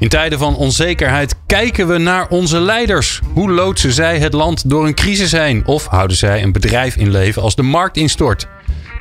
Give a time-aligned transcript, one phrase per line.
[0.00, 3.20] In tijden van onzekerheid kijken we naar onze leiders.
[3.32, 5.66] Hoe loodsen zij het land door een crisis heen?
[5.66, 8.48] Of houden zij een bedrijf in leven als de markt instort?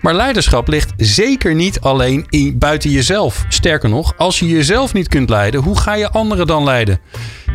[0.02, 3.46] Maar leiderschap ligt zeker niet alleen in, buiten jezelf.
[3.50, 7.00] Sterker nog, als je jezelf niet kunt leiden, hoe ga je anderen dan leiden?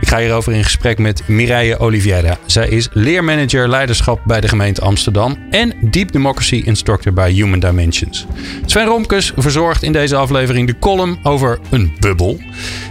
[0.01, 2.39] Ik ga hierover in gesprek met Mireille Oliveira.
[2.47, 8.27] Zij is leermanager leiderschap bij de gemeente Amsterdam en Deep Democracy Instructor bij Human Dimensions.
[8.67, 12.41] Sven Romkes verzorgt in deze aflevering de column over een bubbel.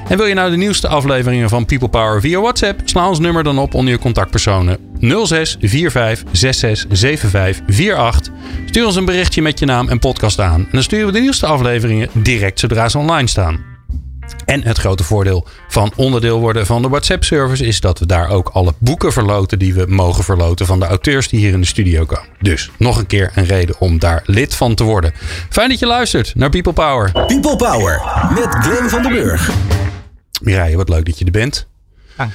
[0.09, 2.81] En wil je nou de nieuwste afleveringen van People Power via WhatsApp?
[2.83, 8.33] Sla ons nummer dan op onder je contactpersonen 06 45 66 75 48.
[8.65, 10.59] Stuur ons een berichtje met je naam en podcast aan.
[10.59, 13.71] En dan sturen we de nieuwste afleveringen direct zodra ze online staan.
[14.45, 18.49] En het grote voordeel van onderdeel worden van de WhatsApp-service is dat we daar ook
[18.49, 22.05] alle boeken verloten die we mogen verloten van de auteurs die hier in de studio
[22.05, 22.29] komen.
[22.39, 25.13] Dus nog een keer een reden om daar lid van te worden.
[25.49, 27.11] Fijn dat je luistert naar People Power.
[27.11, 28.01] People Power
[28.33, 29.51] met Glenn van der Burg.
[30.43, 31.67] Mireille, wat leuk dat je er bent.
[32.17, 32.31] Dank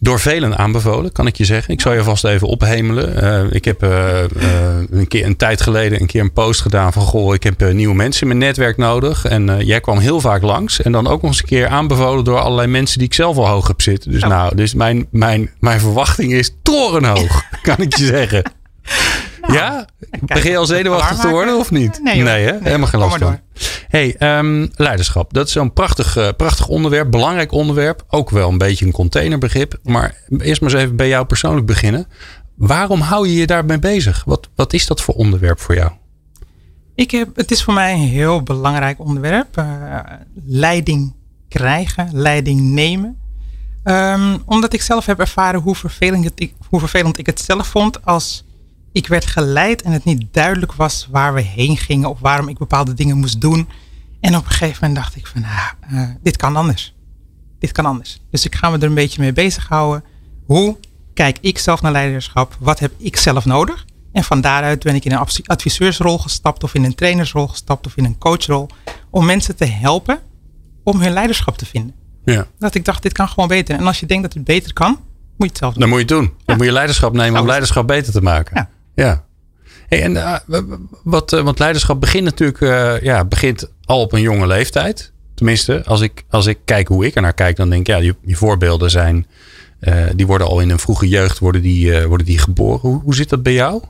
[0.00, 1.72] Door velen aanbevolen, kan ik je zeggen.
[1.72, 3.24] Ik zal je vast even ophemelen.
[3.24, 6.92] Uh, ik heb uh, uh, een, keer, een tijd geleden een keer een post gedaan
[6.92, 7.02] van...
[7.02, 9.24] goh, ik heb nieuwe mensen in mijn netwerk nodig.
[9.24, 10.82] En jij kwam heel vaak langs.
[10.82, 12.98] En dan ook nog eens een keer aanbevolen door allerlei mensen...
[12.98, 14.10] die ik zelf al hoog heb zitten.
[14.10, 18.42] Dus, nou, dus mijn, mijn, mijn verwachting is torenhoog, kan ik je zeggen.
[19.52, 19.86] Ja?
[20.20, 22.00] Begin je al zenuwachtig te worden of niet?
[22.02, 22.56] Nee, nee, hè?
[22.60, 23.38] helemaal geen last van.
[23.88, 25.32] Hey, um, leiderschap.
[25.32, 27.10] Dat is zo'n prachtig, uh, prachtig onderwerp.
[27.10, 28.04] Belangrijk onderwerp.
[28.08, 29.78] Ook wel een beetje een containerbegrip.
[29.82, 32.06] Maar eerst maar eens even bij jou persoonlijk beginnen.
[32.54, 34.22] Waarom hou je je daarmee bezig?
[34.24, 35.90] Wat, wat is dat voor onderwerp voor jou?
[36.94, 39.58] Ik heb, het is voor mij een heel belangrijk onderwerp.
[39.58, 39.98] Uh,
[40.46, 41.14] leiding
[41.48, 43.18] krijgen, leiding nemen.
[43.84, 46.30] Um, omdat ik zelf heb ervaren hoe vervelend,
[46.68, 48.44] hoe vervelend ik het zelf vond als
[48.92, 52.58] ik werd geleid en het niet duidelijk was waar we heen gingen of waarom ik
[52.58, 53.68] bepaalde dingen moest doen.
[54.20, 56.94] En op een gegeven moment dacht ik van, ah, uh, dit kan anders.
[57.58, 58.20] Dit kan anders.
[58.30, 60.04] Dus ik ga me er een beetje mee bezighouden.
[60.46, 60.76] Hoe
[61.14, 62.56] kijk ik zelf naar leiderschap?
[62.60, 63.84] Wat heb ik zelf nodig?
[64.12, 67.96] En van daaruit ben ik in een adviseursrol gestapt of in een trainersrol gestapt of
[67.96, 68.68] in een coachrol.
[69.10, 70.18] Om mensen te helpen
[70.82, 71.94] om hun leiderschap te vinden.
[72.24, 72.46] Ja.
[72.58, 73.76] Dat ik dacht, dit kan gewoon beter.
[73.76, 75.00] En als je denkt dat het beter kan, moet
[75.36, 75.80] je het zelf doen.
[75.80, 76.26] Dan moet je het doen.
[76.26, 76.54] Dan ja.
[76.54, 78.56] moet je leiderschap nemen om leiderschap beter te maken.
[78.56, 78.70] Ja.
[78.94, 79.24] Ja.
[79.88, 80.36] Hey, en uh,
[81.02, 85.12] wat, uh, want leiderschap begint natuurlijk uh, ja, begint al op een jonge leeftijd.
[85.34, 88.00] Tenminste, als ik, als ik kijk hoe ik er naar kijk, dan denk ik, ja,
[88.00, 89.26] die, die voorbeelden zijn,
[90.14, 92.80] die worden al in een vroege jeugd worden die, worden die geboren.
[92.80, 93.82] Hoe, hoe zit dat bij jou?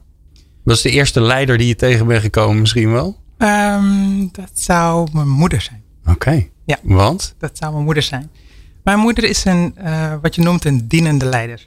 [0.62, 3.18] Wat is de eerste leider die je tegen bent gekomen misschien wel?
[3.38, 5.82] Um, dat zou mijn moeder zijn.
[6.00, 6.10] Oké.
[6.10, 6.50] Okay.
[6.64, 6.78] Ja.
[6.82, 7.34] Want?
[7.38, 8.30] Dat zou mijn moeder zijn.
[8.84, 9.74] Mijn moeder is een,
[10.22, 11.64] wat je noemt een dienende leider.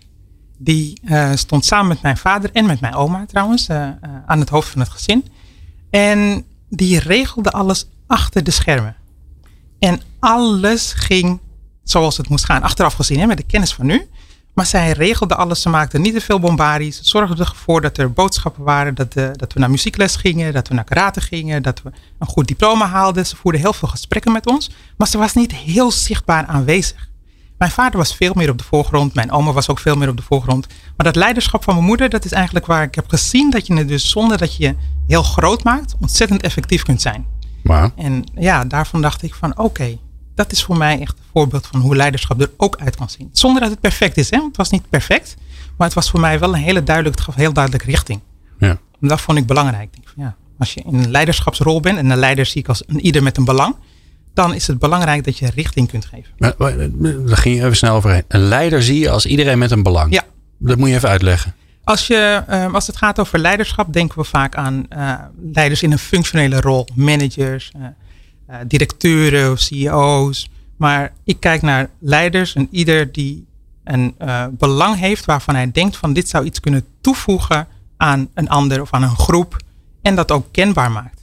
[0.58, 3.92] Die uh, stond samen met mijn vader en met mijn oma trouwens uh, uh,
[4.26, 5.26] aan het hoofd van het gezin.
[5.90, 8.96] En die regelde alles achter de schermen.
[9.80, 11.40] En alles ging
[11.84, 12.62] zoals het moest gaan.
[12.62, 14.08] Achteraf gezien, hè, met de kennis van nu.
[14.54, 15.62] Maar zij regelde alles.
[15.62, 16.98] Ze maakte niet te veel bombaries.
[16.98, 18.96] Ze zorgde ervoor dat er boodschappen waren.
[18.96, 20.54] Dat, de, dat we naar muziekles gingen.
[20.54, 21.64] Dat we naar karate gingen.
[21.64, 23.26] Dat we een goed diploma haalden.
[23.26, 24.72] Ze voerde heel veel gesprekken met ons.
[24.98, 27.10] Maar ze was niet heel zichtbaar aanwezig.
[27.64, 29.14] Mijn vader was veel meer op de voorgrond.
[29.14, 30.68] Mijn oma was ook veel meer op de voorgrond.
[30.68, 33.74] Maar dat leiderschap van mijn moeder, dat is eigenlijk waar ik heb gezien dat je
[33.74, 34.76] het dus zonder dat je je
[35.08, 37.26] heel groot maakt, ontzettend effectief kunt zijn.
[37.62, 37.92] Maar.
[37.96, 40.00] En ja, daarvan dacht ik van oké, okay,
[40.36, 43.30] dat is voor mij echt een voorbeeld van hoe leiderschap er ook uit kan zien.
[43.32, 44.38] Zonder dat het perfect is, hè?
[44.38, 45.36] het was niet perfect.
[45.78, 48.20] Maar het was voor mij wel een hele duidelijk, het gaf heel duidelijk richting.
[48.60, 48.78] Ja.
[49.02, 49.96] En dat vond ik belangrijk.
[49.96, 52.84] Ik van, ja, als je in een leiderschapsrol bent en een leider zie ik als
[52.88, 53.76] een ieder met een belang
[54.34, 56.32] dan is het belangrijk dat je richting kunt geven.
[56.38, 58.24] Maar, daar ging je even snel overheen.
[58.28, 60.14] Een leider zie je als iedereen met een belang.
[60.14, 60.24] Ja.
[60.58, 61.56] Dat moet je even uitleggen.
[61.84, 65.14] Als, je, als het gaat over leiderschap, denken we vaak aan uh,
[65.52, 66.88] leiders in een functionele rol.
[66.96, 67.84] Managers, uh,
[68.50, 70.50] uh, directeuren of CEO's.
[70.78, 73.46] Maar ik kijk naar leiders en ieder die
[73.84, 74.16] een
[74.52, 78.92] belang heeft waarvan hij denkt van dit zou iets kunnen toevoegen aan een ander of
[78.94, 79.58] aan een groep.
[80.02, 81.23] En dat ook kenbaar maakt.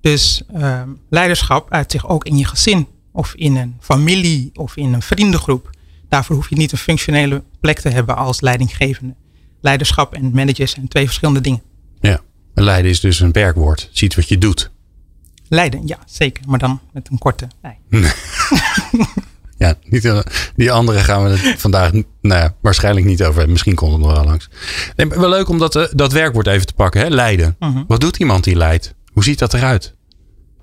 [0.00, 4.92] Dus uh, leiderschap uit zich ook in je gezin of in een familie of in
[4.92, 5.70] een vriendengroep.
[6.08, 9.14] Daarvoor hoef je niet een functionele plek te hebben als leidinggevende.
[9.60, 11.62] Leiderschap en manager zijn twee verschillende dingen.
[12.00, 12.20] Ja,
[12.54, 13.88] leiden is dus een werkwoord.
[13.92, 14.70] Ziet wat je doet.
[15.48, 16.44] Leiden, ja, zeker.
[16.46, 17.78] Maar dan met een korte lijn.
[19.58, 20.20] Ja, niet, eh,
[20.56, 22.04] die andere gaan we het vandaag nou
[22.40, 23.52] ja, waarschijnlijk niet over hebben.
[23.52, 24.48] Misschien komt het nog wel langs.
[24.96, 27.00] Nee, wel leuk om dat, eh, dat werkwoord even te pakken.
[27.00, 27.08] Hè?
[27.08, 27.56] Leiden.
[27.58, 27.82] Mhm.
[27.86, 28.94] Wat doet iemand die leidt?
[29.18, 29.94] Hoe ziet dat eruit?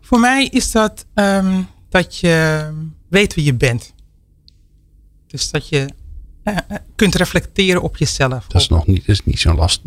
[0.01, 2.65] Voor mij is dat ehm, dat je
[3.09, 3.93] weet wie je bent.
[5.27, 5.89] Dus dat je
[6.43, 8.45] eh, eh, kunt reflecteren op jezelf.
[8.47, 9.81] Dat is nog niet, is niet zo'n last.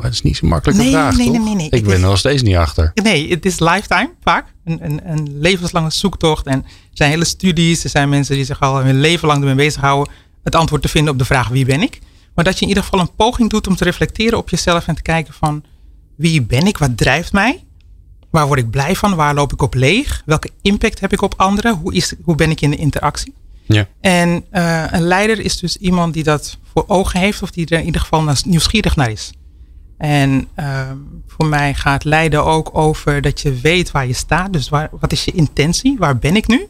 [0.00, 1.16] Het is niet zo'n makkelijke Nee, vraag.
[1.16, 1.34] nee, toch?
[1.36, 1.66] nee, nee, nee.
[1.66, 2.90] Ik Het ben is- er nog steeds niet achter.
[2.94, 4.54] Nee, het is lifetime vaak.
[4.64, 6.46] Een, een, een levenslange zoektocht.
[6.46, 7.84] En er zijn hele studies.
[7.84, 10.12] Er zijn mensen die zich al hun leven lang ermee bezighouden.
[10.42, 11.98] Het antwoord te vinden op de vraag wie ben ik.
[12.34, 14.86] Maar dat je in ieder geval een poging doet om te reflecteren op jezelf.
[14.86, 15.64] En te kijken van
[16.16, 16.78] wie ben ik?
[16.78, 17.62] Wat drijft mij?
[18.30, 19.14] Waar word ik blij van?
[19.14, 20.22] Waar loop ik op leeg?
[20.26, 21.74] Welke impact heb ik op anderen?
[21.74, 23.34] Hoe, is, hoe ben ik in de interactie?
[23.66, 23.86] Ja.
[24.00, 27.42] En eh, een leider is dus iemand die dat voor ogen heeft.
[27.42, 29.32] Of die er in ieder geval nieuwsgierig naar is.
[29.98, 30.96] En ehm,
[31.26, 34.52] voor mij gaat leiden ook over dat je weet waar je staat.
[34.52, 35.96] Dus waar, wat is je intentie?
[35.98, 36.68] Waar ben ik nu?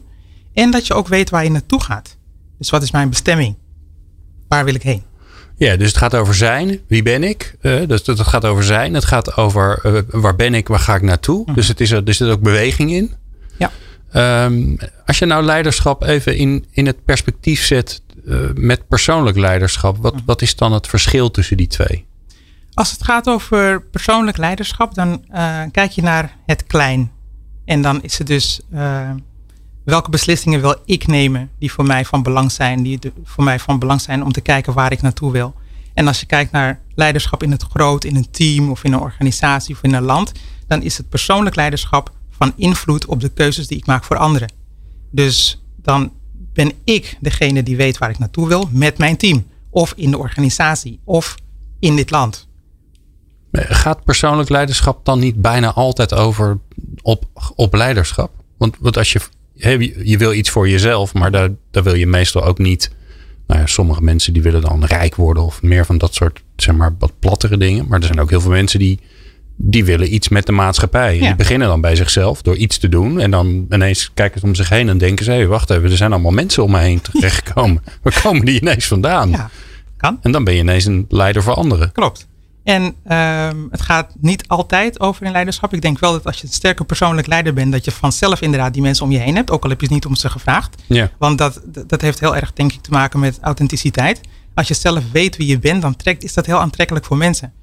[0.53, 2.17] En dat je ook weet waar je naartoe gaat.
[2.57, 3.55] Dus wat is mijn bestemming?
[4.47, 5.03] Waar wil ik heen?
[5.59, 6.79] Ja, dus het gaat over zijn.
[6.87, 7.55] Wie ben ik?
[7.61, 8.93] Eh, dus het gaat over zijn.
[8.93, 10.67] Het gaat over eh, waar ben ik?
[10.67, 11.53] Waar ga ik naartoe?
[11.53, 13.13] Dus het is er, er zit ook beweging in.
[13.57, 13.71] Ja.
[14.11, 14.75] Ehm,
[15.05, 19.97] als je nou leiderschap even in, in het perspectief zet eh, met persoonlijk leiderschap.
[19.97, 22.05] Wat, wat is dan het verschil tussen die twee?
[22.73, 25.25] Als het gaat over persoonlijk leiderschap, dan
[25.71, 27.11] kijk je naar het klein.
[27.65, 28.61] En dan is het dus
[29.83, 33.79] welke beslissingen wil ik nemen die voor mij van belang zijn, die voor mij van
[33.79, 35.53] belang zijn om te kijken waar ik naartoe wil.
[35.93, 38.99] En als je kijkt naar leiderschap in het groot, in een team of in een
[38.99, 40.31] organisatie of in een land,
[40.67, 44.51] dan is het persoonlijk leiderschap van invloed op de keuzes die ik maak voor anderen.
[45.11, 46.11] Dus dan
[46.53, 49.47] ben ik degene die weet waar ik naartoe wil met mijn team.
[49.69, 51.35] Of in de organisatie of
[51.79, 52.47] in dit land.
[53.51, 56.57] Gaat persoonlijk leiderschap dan niet bijna altijd over
[57.01, 58.31] op, op leiderschap?
[58.57, 59.21] Want, want als je,
[59.59, 62.91] je je wil iets voor jezelf, maar daar, daar wil je meestal ook niet.
[63.47, 66.75] Nou ja, sommige mensen die willen dan rijk worden of meer van dat soort, zeg
[66.75, 67.85] maar, wat plattere dingen.
[67.87, 68.99] Maar er zijn ook heel veel mensen die,
[69.55, 71.15] die willen iets met de maatschappij.
[71.17, 71.25] Ja.
[71.25, 73.19] Die beginnen dan bij zichzelf door iets te doen.
[73.19, 75.97] En dan ineens kijken ze om zich heen en denken ze, hé, wacht even, er
[75.97, 77.83] zijn allemaal mensen om me heen terechtgekomen.
[78.03, 79.29] Waar komen die ineens vandaan?
[79.29, 79.49] Ja,
[79.97, 80.17] kan.
[80.21, 81.91] En dan ben je ineens een leider voor anderen.
[81.91, 82.27] Klopt.
[82.63, 85.73] En ehm, het gaat niet altijd over in leiderschap.
[85.73, 88.73] Ik denk wel dat als je een sterke persoonlijk leider bent, dat je vanzelf inderdaad
[88.73, 89.51] die mensen om je heen hebt.
[89.51, 90.83] Ook al heb je het niet om ze gevraagd.
[90.87, 91.09] Ja.
[91.17, 94.21] Want dat, dat heeft heel erg, denk ik, te maken met authenticiteit.
[94.53, 97.53] Als je zelf weet wie je bent, dan trekt, is dat heel aantrekkelijk voor mensen.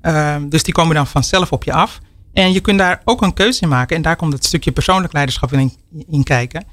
[0.00, 2.00] Ehm, dus die komen dan vanzelf op je af.
[2.32, 3.96] En je kunt daar ook een keuze in maken.
[3.96, 5.72] En daar komt het stukje persoonlijk leiderschap in,
[6.08, 6.64] in kijken.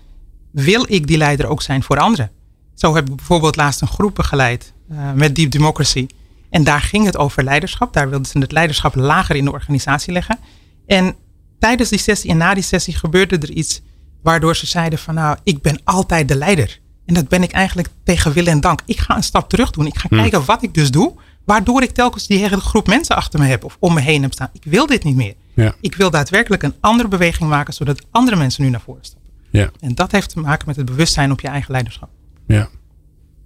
[0.51, 2.31] Wil ik die leider ook zijn voor anderen?
[2.75, 6.07] Zo heb ik bijvoorbeeld laatst een groep begeleid eh, met Deep Democracy.
[6.53, 7.93] En daar ging het over leiderschap.
[7.93, 10.39] Daar wilden ze het leiderschap lager in de organisatie leggen.
[10.85, 11.15] En
[11.59, 13.81] tijdens die sessie en na die sessie gebeurde er iets
[14.21, 16.79] waardoor ze zeiden van nou, ik ben altijd de leider.
[17.05, 18.81] En dat ben ik eigenlijk tegen wil en dank.
[18.85, 19.85] Ik ga een stap terug doen.
[19.85, 21.13] Ik ga kijken wat ik dus doe.
[21.45, 24.33] Waardoor ik telkens die hele groep mensen achter me heb of om me heen heb
[24.33, 24.49] staan.
[24.53, 25.35] Ik wil dit niet meer.
[25.53, 25.75] Ja.
[25.81, 29.31] Ik wil daadwerkelijk een andere beweging maken zodat andere mensen nu naar voren stappen.
[29.49, 29.71] Ja.
[29.79, 32.09] En dat heeft te maken met het bewustzijn op je eigen leiderschap.
[32.47, 32.69] Ja.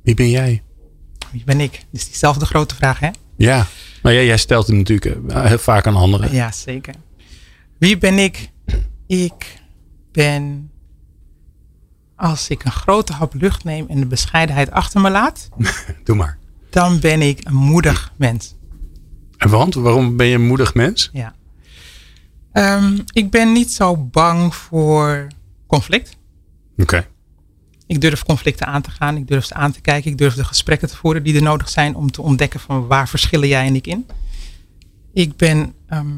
[0.03, 0.63] Wie ben jij?
[1.31, 1.85] Wie ben ik?
[1.91, 3.09] Is diezelfde grote vraag, hè?
[3.37, 3.65] Ja.
[4.01, 6.33] Nou ja, jij stelt het natuurlijk eh, heel vaak aan anderen.
[6.33, 6.93] Ja, zeker.
[7.77, 8.49] Wie ben ik?
[9.07, 9.61] Ik
[10.11, 10.71] ben,
[12.15, 15.49] als ik een grote hap lucht neem en de bescheidenheid achter me laat,
[16.03, 16.37] Doe maar.
[16.69, 18.55] dan ben ik een moedig mens.
[19.37, 19.73] En want?
[19.73, 21.09] Waarom ben je een moedig mens?
[21.13, 21.33] Ja.
[22.51, 25.27] Ehm, ik ben niet zo bang voor
[25.67, 26.17] conflict.
[26.77, 27.07] Oké.
[27.87, 29.17] Ik durf conflicten aan te gaan.
[29.17, 30.11] Ik durf ze aan te kijken.
[30.11, 33.09] Ik durf de gesprekken te voeren die er nodig zijn om te ontdekken van waar
[33.09, 34.05] verschillen jij en ik in.
[35.13, 36.15] Ik ben ehm,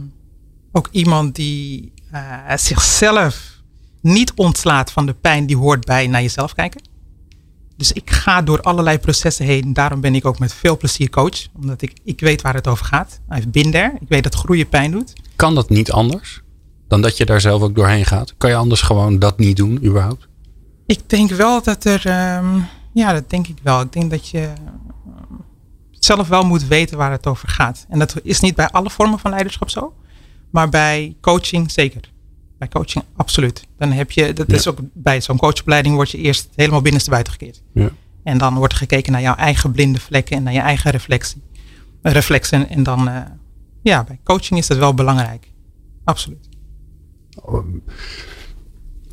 [0.72, 3.62] ook iemand die eh, zichzelf
[4.02, 6.82] niet ontslaat van de pijn die hoort bij naar jezelf kijken.
[7.78, 9.74] Dus ik ga door allerlei processen heen.
[9.74, 11.48] Daarom ben ik ook met veel plezier coach.
[11.56, 13.20] Omdat ik, ik weet waar het over gaat.
[13.36, 13.94] I've been there.
[14.00, 15.14] Ik weet dat groeien pijn doet.
[15.36, 16.42] Kan dat niet anders?
[16.88, 18.34] Dan dat je daar zelf ook doorheen gaat?
[18.38, 20.29] Kan je anders gewoon dat niet doen, überhaupt?
[20.90, 22.60] Ik denk wel dat er, ehm,
[22.94, 23.82] ja, dat denk ik wel.
[23.82, 25.34] Ik denk dat je ehm,
[25.92, 27.86] zelf wel moet weten waar het over gaat.
[27.90, 29.94] En dat is niet bij alle vormen van leiderschap zo,
[30.50, 32.12] maar bij coaching zeker.
[32.58, 33.68] Bij coaching absoluut.
[33.78, 34.56] Dan heb je, dat Ja.
[34.56, 37.62] is ook bij zo'n coachopleiding word je eerst helemaal binnenstebuiten gekeerd.
[37.74, 37.90] Ja.
[38.24, 41.42] En dan wordt er gekeken naar jouw eigen blinde vlekken en naar je eigen reflectie,
[42.02, 42.70] reflexen.
[42.70, 43.22] En dan, eh,
[43.82, 45.52] ja, bij coaching is dat wel belangrijk.
[46.04, 46.50] Absoluut.
[47.42, 47.64] Hoe,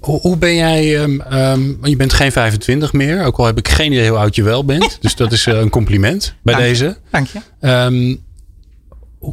[0.07, 3.93] hoe ben jij, ehm, ehm, je bent geen 25 meer, ook al heb ik geen
[3.93, 4.99] idee hoe oud je wel bent.
[5.01, 6.73] dus dat is eh, een compliment bij Dank je.
[6.73, 6.97] deze.
[7.11, 7.39] Dank je.
[7.61, 8.17] Ehm,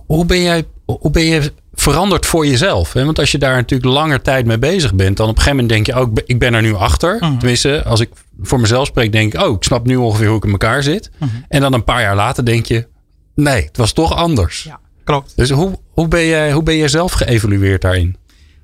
[0.06, 2.94] hoe- ben jij, hoe ben je verandert voor jezelf.
[2.94, 3.06] Hè?
[3.06, 5.86] Want als je daar natuurlijk langer tijd mee bezig bent, dan op een gegeven moment
[5.86, 7.18] denk je ook, ik ben er nu achter.
[7.20, 7.38] Mhm.
[7.38, 8.10] Tenminste, als ik
[8.42, 11.10] voor mezelf spreek, denk ik, oh, ik snap nu ongeveer hoe ik in elkaar zit.
[11.18, 11.30] Mhm.
[11.50, 12.88] En dan een paar jaar later denk je,
[13.36, 14.64] nee, het was toch anders.
[14.64, 15.34] Ja, klopt.
[15.36, 18.16] Dus hoe, hoe, ben jij, hoe ben jij zelf geëvalueerd daarin?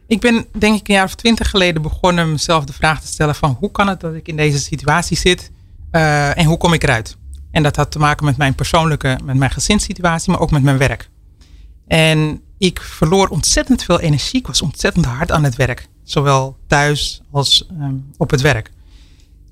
[0.09, 3.35] Ik ben denk ik een jaar of twintig geleden begonnen mezelf de vraag te stellen
[3.35, 5.51] van hoe kan het dat ik in deze situatie zit
[5.91, 7.17] eh, en hoe kom ik eruit?
[7.51, 10.77] En dat had te maken met mijn persoonlijke, met mijn gezinssituatie, maar ook met mijn
[10.77, 11.09] werk.
[11.87, 14.39] En ik verloor ontzettend veel energie.
[14.39, 15.87] Ik was ontzettend hard aan het werk.
[16.03, 18.71] Zowel thuis als ehm, op het werk.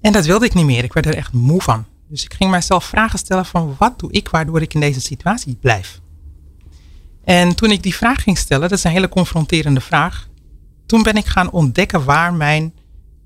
[0.02, 0.84] En dat wilde ik niet meer.
[0.84, 1.86] Ik werd er echt moe van.
[2.10, 5.58] Dus ik ging mijzelf vragen stellen van wat doe ik waardoor ik in deze situatie
[5.62, 6.00] blijf?
[7.24, 10.28] En toen ik die vraag ging stellen, dat is een hele confronterende vraag.
[10.88, 12.74] Toen ben ik gaan ontdekken waar mijn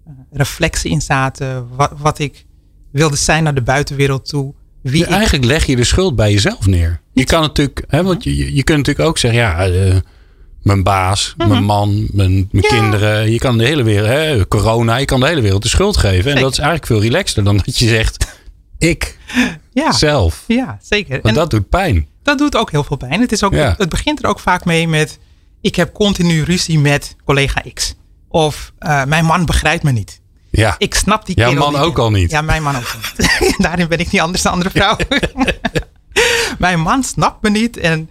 [0.07, 1.67] uh, reflexen in zaten.
[1.75, 2.45] Wat, wat, ik
[2.91, 4.53] wilde zijn naar de buitenwereld toe.
[4.81, 7.01] Wie eigenlijk leg je de schuld bij jezelf neer.
[7.13, 9.95] Je kan natuurlijk, hè, want je, je kunt natuurlijk ook zeggen, ja, uh,
[10.61, 11.51] mijn baas, mm -hmm.
[11.51, 12.69] mijn man, mijn, mijn ja.
[12.69, 13.31] kinderen.
[13.31, 16.15] Je kan de hele wereld, hè, corona, je kan de hele wereld de schuld geven.
[16.15, 16.35] Zeker.
[16.35, 18.39] En dat is eigenlijk veel relaxter dan dat je zegt,
[18.77, 19.17] ik
[19.73, 19.91] ja.
[19.91, 20.43] zelf.
[20.47, 21.19] Ja, zeker.
[21.21, 22.07] Want dat doet pijn.
[22.23, 23.21] Dat doet ook heel veel pijn.
[23.21, 23.75] Het, is ook, ja.
[23.77, 25.19] het begint er ook vaak mee met,
[25.61, 27.95] ik heb continu ruzie met collega X.
[28.27, 30.21] Of uh, mijn man begrijpt me niet.
[30.49, 30.75] Ja.
[30.77, 32.31] Ik snap die Jouw man ook al niet.
[32.31, 33.55] Ja, mijn man ook niet.
[33.57, 35.07] Daarin ben ik niet anders dan andere vrouwen.
[36.59, 37.77] mijn man snapt me niet.
[37.77, 38.09] En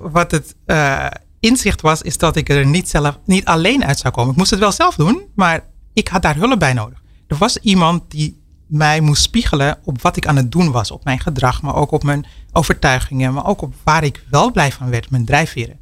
[0.00, 1.06] wat het uh,
[1.40, 4.30] inzicht was, is dat ik er niet, zelf, niet alleen uit zou komen.
[4.30, 7.02] Ik moest het wel zelf doen, maar ik had daar hulp bij nodig.
[7.26, 10.90] Er was iemand die mij moest spiegelen op wat ik aan het doen was.
[10.90, 13.32] Op mijn gedrag, maar ook op mijn overtuigingen.
[13.32, 15.78] Maar ook op waar ik wel blij van werd, mijn drijfveren.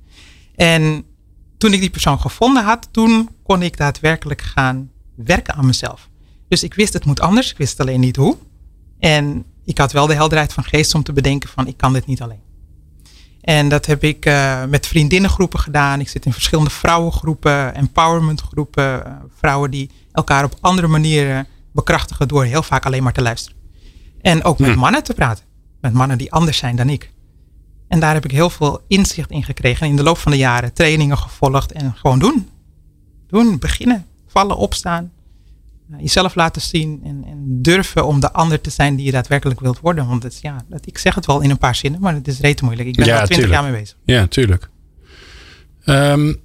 [0.57, 1.05] En
[1.59, 6.09] toen ik die persoon gevonden had, toen kon ik daadwerkelijk gaan werken aan mezelf.
[6.49, 8.37] Dus ik wist het moet anders, ik wist alleen niet hoe.
[8.99, 12.07] En ik had wel de helderheid van geest om te bedenken van ik kan dit
[12.07, 12.45] niet alleen.
[13.41, 16.01] En dat heb ik uh, met vriendinnengroepen gedaan.
[16.01, 19.03] Ik zit in verschillende vrouwengroepen, empowermentgroepen.
[19.07, 23.59] Uh, vrouwen die elkaar op andere manieren bekrachtigen door heel vaak alleen maar te luisteren.
[24.21, 24.79] En ook met hm.
[24.79, 25.45] mannen te praten.
[25.81, 27.13] Met mannen die anders zijn dan ik.
[27.89, 29.83] En daar heb ik heel veel inzicht in gekregen.
[29.83, 32.49] En in de loop van de jaren trainingen gevolgd en gewoon doen.
[33.27, 35.13] Doen, beginnen, vallen, opstaan.
[35.99, 39.81] Jezelf laten zien en, en, durven om de ander te zijn die je daadwerkelijk wilt
[39.81, 40.07] worden.
[40.07, 42.41] Want het, ja, dat, ik zeg het wel in een paar zinnen, maar het is
[42.41, 42.89] rete moeilijk.
[42.89, 43.97] Ik ben ja, er twintig jaar mee bezig.
[44.05, 44.69] Ja, tuurlijk.
[45.85, 46.37] Um,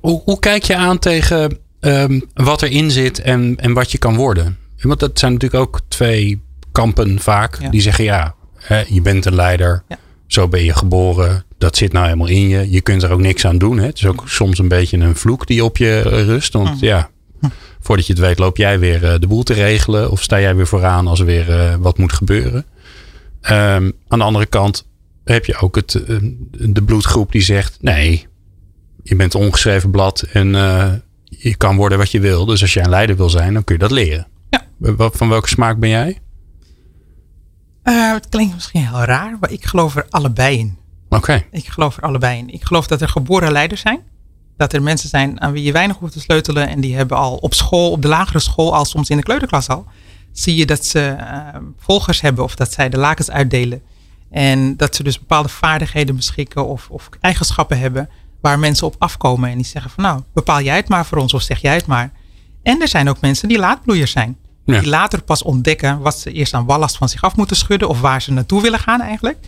[0.00, 4.16] hoe, hoe, kijk je aan tegen um, wat erin zit en, en wat je kan
[4.16, 4.58] worden?
[4.80, 6.42] Want dat zijn natuurlijk ook twee
[6.72, 7.60] kampen vaak.
[7.60, 7.68] Ja.
[7.68, 9.82] Die zeggen ja, hè, je bent een leider.
[9.88, 9.98] Ja.
[10.28, 11.44] Zo ben je geboren.
[11.58, 12.70] Dat zit nou helemaal in je.
[12.70, 13.78] Je kunt er ook niks aan doen.
[13.78, 13.86] Hè.
[13.86, 16.52] Het is ook soms een beetje een vloek die op je rust.
[16.52, 16.84] Want Mhm.
[16.84, 17.10] ja,
[17.80, 20.10] voordat je het weet loop jij weer uh, de boel te regelen.
[20.10, 22.64] Of sta jij weer vooraan als er weer uh, wat moet gebeuren.
[23.50, 24.86] Um, aan de andere kant
[25.24, 26.18] heb je ook het, uh,
[26.50, 27.78] de bloedgroep die zegt...
[27.80, 28.26] Nee,
[29.02, 30.92] je bent ongeschreven blad en uh,
[31.24, 32.44] je kan worden wat je wil.
[32.44, 34.26] Dus als jij een leider wil zijn, dan kun je dat leren.
[34.50, 34.66] Ja.
[35.10, 36.18] Van welke smaak ben jij?
[37.88, 40.78] Uh, het klinkt misschien heel raar, maar ik geloof er allebei in.
[41.08, 41.16] Oké.
[41.16, 41.46] Okay.
[41.50, 42.52] Ik geloof er allebei in.
[42.52, 44.00] Ik geloof dat er geboren leiders zijn.
[44.56, 46.68] Dat er mensen zijn aan wie je weinig hoeft te sleutelen.
[46.68, 49.68] En die hebben al op school, op de lagere school, al soms in de kleuterklas
[49.68, 49.86] al.
[50.32, 53.82] Zie je dat ze uh, volgers hebben of dat zij de lakens uitdelen.
[54.30, 58.08] En dat ze dus bepaalde vaardigheden beschikken of, of eigenschappen hebben
[58.40, 59.50] waar mensen op afkomen.
[59.50, 61.86] En die zeggen van nou, bepaal jij het maar voor ons of zeg jij het
[61.86, 62.12] maar.
[62.62, 64.36] En er zijn ook mensen die laatbloeiers zijn.
[64.74, 64.80] Ja.
[64.80, 67.88] Die later pas ontdekken wat ze eerst aan ballast van zich af moeten schudden.
[67.88, 69.38] Of waar ze naartoe willen gaan eigenlijk.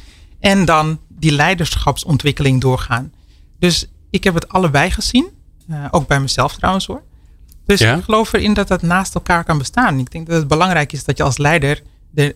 [0.40, 3.12] En dan die leiderschapsontwikkeling doorgaan.
[3.58, 5.26] Dus ik heb het allebei gezien.
[5.70, 7.02] Uh, ook bij mezelf trouwens hoor.
[7.66, 7.94] Dus Ja?
[7.96, 9.98] ik geloof erin dat dat naast elkaar kan bestaan.
[9.98, 11.82] Ik denk dat het belangrijk is dat je als leider
[12.14, 12.34] er,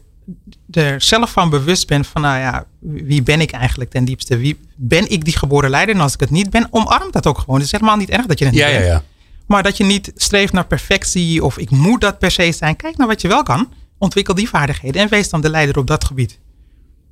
[0.70, 4.36] er zelf van bewust bent van nou ja, wie ben ik eigenlijk ten diepste?
[4.36, 5.94] Wie ben ik die geboren leider?
[5.94, 7.54] En als ik het niet ben, omarm dat ook gewoon.
[7.56, 8.90] Het is helemaal niet erg dat je het niet Ja, ja, bent.
[8.90, 9.02] ja.
[9.46, 12.76] Maar dat je niet streeft naar perfectie of ik moet dat per se zijn.
[12.76, 13.72] Kijk naar wat je wel kan.
[13.98, 16.40] Ontwikkel die vaardigheden en wees dan de leider op dat gebied.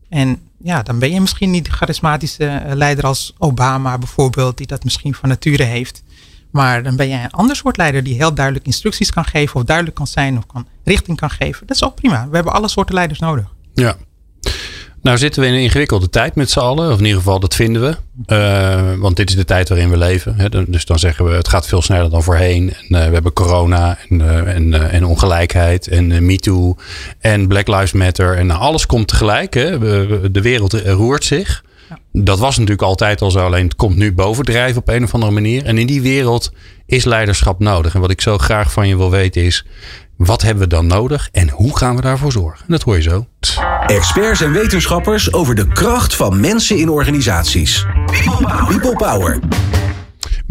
[0.08, 4.66] En ja, dan ben je misschien niet de charismatische eh, leider als Obama bijvoorbeeld, die
[4.66, 6.02] dat misschien van nature heeft.
[6.50, 9.64] Maar dan ben jij een ander soort leider die heel duidelijk instructies kan geven of
[9.64, 11.66] duidelijk kan zijn of kan richting kan geven.
[11.66, 12.28] Dat is ook prima.
[12.28, 13.54] We hebben alle soorten leiders nodig.
[13.74, 13.96] Ja.
[15.02, 16.92] Nou zitten we in een ingewikkelde tijd met z'n allen.
[16.92, 17.96] Of in ieder geval, dat vinden we.
[18.34, 20.34] Uh, want dit is de tijd waarin we leven.
[20.36, 20.48] Hè.
[20.68, 22.72] Dus dan zeggen we, het gaat veel sneller dan voorheen.
[22.72, 26.76] En, uh, we hebben corona en, uh, en, en ongelijkheid en MeToo
[27.18, 28.36] en Black Lives Matter.
[28.36, 29.54] En alles komt tegelijk.
[29.54, 29.78] Hè.
[30.30, 31.64] De wereld roert zich.
[31.88, 31.98] Ja.
[32.12, 33.44] Dat was natuurlijk altijd al zo.
[33.44, 35.64] Alleen het komt nu bovendrijven op een of andere manier.
[35.64, 36.52] En in die wereld
[36.86, 37.94] is leiderschap nodig.
[37.94, 39.64] En wat ik zo graag van je wil weten is...
[40.24, 42.60] Wat hebben we dan nodig en hoe gaan we daarvoor zorgen?
[42.60, 43.26] En dat hoor je zo.
[43.86, 47.86] Experts en wetenschappers over de kracht van mensen in organisaties.
[48.68, 49.38] People Power.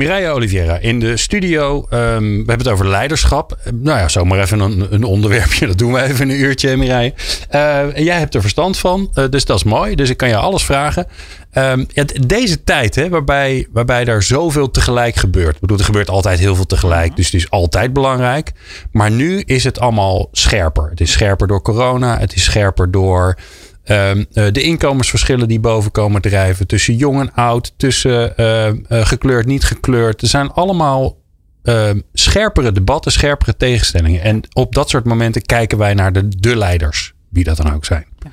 [0.01, 1.86] Mireille Oliveira in de studio.
[1.89, 3.58] Ehm, we hebben het over leiderschap.
[3.74, 5.67] Nou ja, zomaar even een, een onderwerpje.
[5.67, 7.13] Dat doen we even een uurtje, Mireille.
[7.50, 9.12] En jij hebt er verstand van.
[9.15, 9.96] Uh, dus dat is mooi.
[9.96, 11.08] Dus ik kan je alles vragen.
[11.51, 15.55] Ja, deze tijd, hè, waarbij, waarbij er zoveel tegelijk gebeurt.
[15.55, 17.15] Ik bedoel, er gebeurt altijd heel veel tegelijk.
[17.15, 18.51] Dus het is altijd belangrijk.
[18.91, 20.89] Maar nu is het allemaal scherper.
[20.89, 22.20] Het is scherper door corona.
[22.20, 23.38] Het is scherper door
[23.84, 29.46] Ehm, eh, de inkomensverschillen die boven komen drijven tussen jong en oud, tussen uh, gekleurd,
[29.46, 30.22] niet gekleurd.
[30.22, 31.18] Er zijn allemaal
[31.64, 34.22] ehm, scherpere debatten, scherpere tegenstellingen.
[34.22, 37.86] En op dat soort momenten kijken wij naar de, de leiders, wie dat dan ook
[37.86, 38.06] zijn.
[38.20, 38.32] Ja.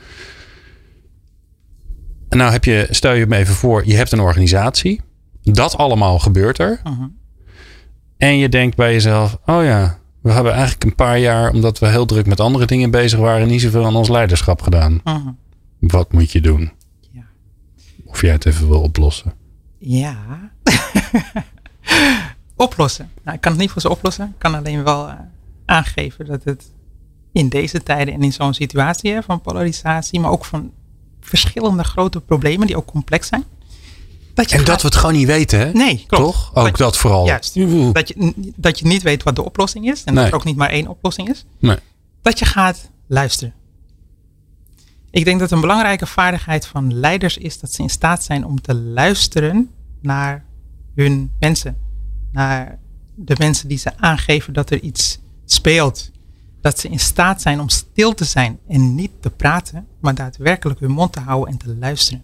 [2.29, 5.01] En nou heb je, stel je me even voor, je hebt een organisatie.
[5.43, 6.81] Dat allemaal gebeurt er.
[6.87, 7.07] Uh-huh.
[8.17, 11.87] En je denkt bij jezelf, oh ja, we hebben eigenlijk een paar jaar, omdat we
[11.87, 15.01] heel druk met andere dingen bezig waren, niet zoveel aan ons leiderschap gedaan.
[15.05, 15.29] Uh-huh.
[15.79, 16.73] Wat moet je doen?
[17.11, 17.25] Ja.
[18.05, 19.35] Of jij het even wil oplossen?
[19.79, 20.17] Ja.
[22.57, 23.11] oplossen.
[23.23, 24.25] Nou, ik kan het niet voor ze oplossen.
[24.25, 25.15] Ik kan alleen wel uh,
[25.65, 26.71] aangeven dat het
[27.33, 30.73] in deze tijden en in zo'n situatie hè, van polarisatie, maar ook van
[31.21, 33.45] verschillende grote problemen die ook complex zijn.
[34.39, 35.73] Dat en dat we het gewoon niet weten, hè?
[35.73, 36.25] Nee, klopt.
[36.25, 36.55] Toch?
[36.55, 37.27] Ook dat, vooral.
[37.27, 37.55] Juist.
[37.95, 40.05] Dat je, dat je niet weet wat de oplossing is.
[40.05, 41.45] En dat er ook niet maar één oplossing is.
[41.59, 41.77] Nee.
[42.23, 43.55] Dat je gaat luisteren.
[45.11, 48.61] Ik denk dat een belangrijke vaardigheid van leiders is dat ze in staat zijn om
[48.61, 50.45] te luisteren naar
[50.95, 51.77] hun mensen.
[52.33, 52.79] Naar
[53.15, 56.11] de mensen die ze aangeven dat er iets speelt.
[56.61, 60.81] Dat ze in staat zijn om stil te zijn en niet te praten, maar daadwerkelijk
[60.81, 62.23] hun mond te houden en te luisteren.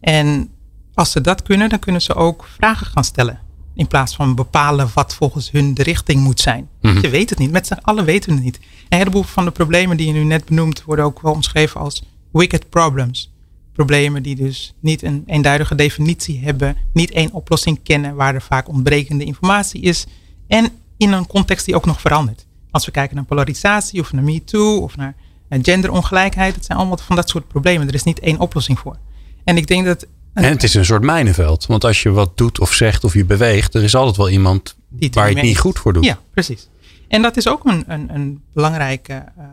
[0.00, 0.53] En
[0.94, 3.38] als ze dat kunnen, dan kunnen ze ook vragen gaan stellen.
[3.74, 6.68] In plaats van bepalen wat volgens hun de richting moet zijn.
[6.80, 7.50] Mm Je weet het niet.
[7.50, 8.60] Met z'n allen weten we het niet.
[8.88, 12.02] Een heleboel van de problemen die je nu net benoemt, worden ook wel omschreven als
[12.32, 13.32] wicked problems.
[13.72, 18.68] Problemen die dus niet een eenduidige definitie hebben, niet één oplossing kennen, waar er vaak
[18.68, 20.06] ontbrekende informatie is.
[20.46, 22.46] En in een context die ook nog verandert.
[22.70, 25.14] Als we kijken naar polarisatie of naar MeToo of naar
[25.48, 27.88] genderongelijkheid, het zijn allemaal van dat soort problemen.
[27.88, 28.96] Er is niet één oplossing voor.
[29.44, 31.66] En ik denk dat en het is een soort mijnenveld.
[31.66, 34.76] Want als je wat doet of zegt of je beweegt, er is altijd wel iemand
[35.10, 36.04] waar je het niet goed voor doet.
[36.04, 36.68] Ja, precies.
[37.08, 39.44] En dat is ook een, een, een, belangrijke, uh,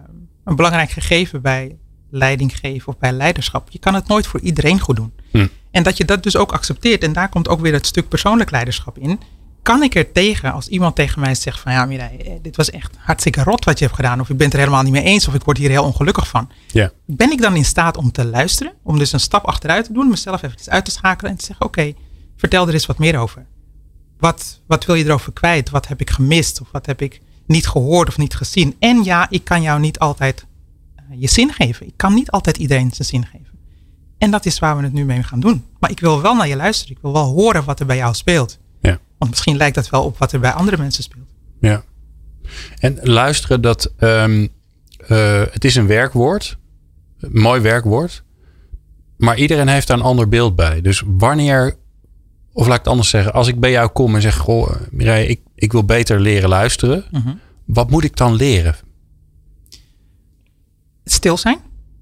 [0.43, 1.77] een belangrijk gegeven bij
[2.09, 3.69] leiding geven of bij leiderschap.
[3.69, 5.13] Je kan het nooit voor iedereen goed doen.
[5.31, 5.47] Hm.
[5.71, 7.03] En dat je dat dus ook accepteert.
[7.03, 9.19] En daar komt ook weer het stuk persoonlijk leiderschap in
[9.61, 12.69] kan ik er tegen als iemand tegen mij zegt van ja Mireille, eh, dit was
[12.69, 14.19] echt hartstikke rot wat je hebt gedaan.
[14.19, 16.27] Of ik ben het er helemaal niet mee eens of ik word hier heel ongelukkig
[16.27, 16.49] van.
[16.67, 16.91] Ja.
[17.05, 18.73] Ben ik dan in staat om te luisteren?
[18.83, 21.65] Om dus een stap achteruit te doen, mezelf even uit te schakelen en te zeggen
[21.65, 21.93] oké,
[22.35, 23.45] vertel er eens wat meer over.
[24.19, 25.69] Wat, wat wil je erover kwijt?
[25.69, 26.61] Wat heb ik gemist?
[26.61, 28.75] Of wat heb ik niet gehoord of niet gezien?
[28.79, 30.45] En ja, ik kan jou niet altijd
[30.95, 31.87] uh, je zin geven.
[31.87, 33.59] Ik kan niet altijd iedereen zijn zin geven.
[34.17, 35.65] En dat is waar we het nu mee gaan doen.
[35.79, 36.95] Maar ik wil wel naar je luisteren.
[36.95, 38.59] Ik wil wel horen wat er bij jou speelt.
[39.21, 41.29] Want misschien lijkt dat wel op wat er bij andere mensen speelt.
[41.59, 41.83] Ja.
[42.79, 44.49] En luisteren, dat um,
[45.07, 46.57] uh, het is een werkwoord.
[47.19, 48.23] Een mooi werkwoord.
[49.17, 50.81] Maar iedereen heeft daar een ander beeld bij.
[50.81, 51.77] Dus wanneer,
[52.53, 53.33] of laat ik het anders zeggen.
[53.33, 57.05] Als ik bij jou kom en zeg, goh Mireille, ik, ik wil beter leren luisteren.
[57.11, 57.33] Uh-huh.
[57.65, 58.75] Wat moet ik dan leren?
[61.03, 61.59] Stil zijn.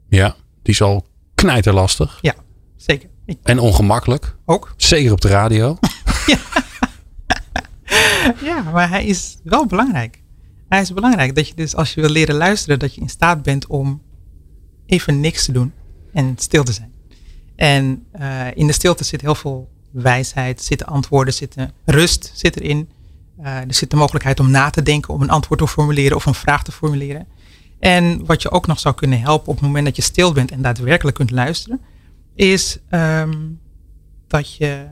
[0.10, 2.18] Ja, die is al knijterlastig.
[2.22, 2.36] Ja,
[2.76, 3.10] zeker.
[3.44, 4.36] En ongemakkelijk.
[4.46, 4.74] Ook.
[4.78, 5.78] Zeker op de radio.
[6.26, 6.38] ja.
[8.50, 10.22] ja, maar hij is wel belangrijk.
[10.68, 13.44] Hij is belangrijk dat je dus als je wil leren luisteren, dat je in staat
[13.44, 14.02] bent om
[14.86, 15.74] even niks te doen
[16.14, 16.92] en stil te zijn.
[17.56, 22.90] En uh, in de stilte zit heel veel wijsheid, zitten antwoorden, zitten rust zit erin.
[23.40, 26.26] Uh, er zit de mogelijkheid om na te denken, om een antwoord te formuleren of
[26.26, 27.28] een vraag te formuleren.
[27.80, 30.52] En wat je ook nog zou kunnen helpen op het moment dat je stil bent
[30.52, 31.82] en daadwerkelijk kunt luisteren,
[32.36, 33.60] is um,
[34.28, 34.88] dat je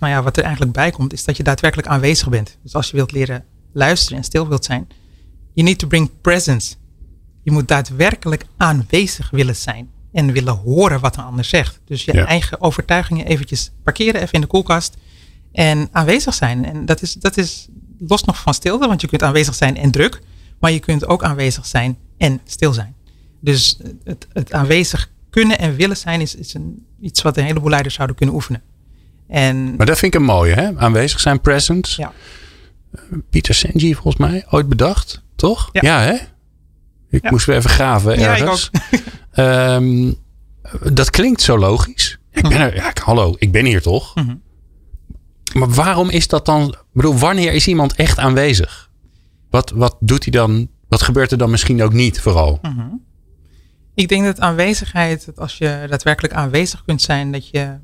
[0.00, 2.58] nou ja, wat er eigenlijk bij komt, is dat je daadwerkelijk aanwezig bent.
[2.62, 4.88] Dus als je wilt leren luisteren en stil wilt zijn,
[5.52, 6.74] you need to bring presence.
[7.42, 11.80] Je moet daadwerkelijk aanwezig willen zijn en willen horen wat een ander zegt.
[11.84, 14.96] Dus je eigen overtuigingen eventjes parkeren, even in de koelkast
[15.52, 16.64] en aanwezig zijn.
[16.64, 19.90] En dat is, dat is los nog van stilte, want je kunt aanwezig zijn en
[19.90, 20.22] druk,
[20.60, 22.94] maar je kunt ook aanwezig zijn en stil zijn.
[23.40, 27.70] Dus het, het aanwezig kunnen en willen zijn is, is een, iets wat een heleboel
[27.70, 28.62] leiders zouden kunnen oefenen.
[29.28, 30.76] En, maar dat vind ik een mooie, hè?
[30.76, 31.92] Aanwezig zijn, present.
[31.92, 32.12] Ja.
[33.30, 35.68] Pieter Senji volgens mij, ooit bedacht, toch?
[35.72, 36.16] Ja, hè?
[37.10, 38.70] Ik moest weer even graven ergens.
[39.32, 40.14] Ja, um,
[40.92, 42.18] dat klinkt zo logisch.
[42.32, 44.14] Ik ben er, ja, hallo, ik ben hier toch?
[44.14, 44.34] Mhm.
[45.54, 46.68] Maar waarom is dat dan?
[46.68, 48.90] Ik bedoel, wanneer is iemand echt aanwezig?
[49.50, 50.68] Wat, wat doet hij dan?
[50.88, 52.58] Wat gebeurt er dan misschien ook niet vooral?
[52.62, 52.88] Mhm.
[53.94, 57.78] Ik denk dat aanwezigheid, dat als je daadwerkelijk aanwezig kunt zijn, dat je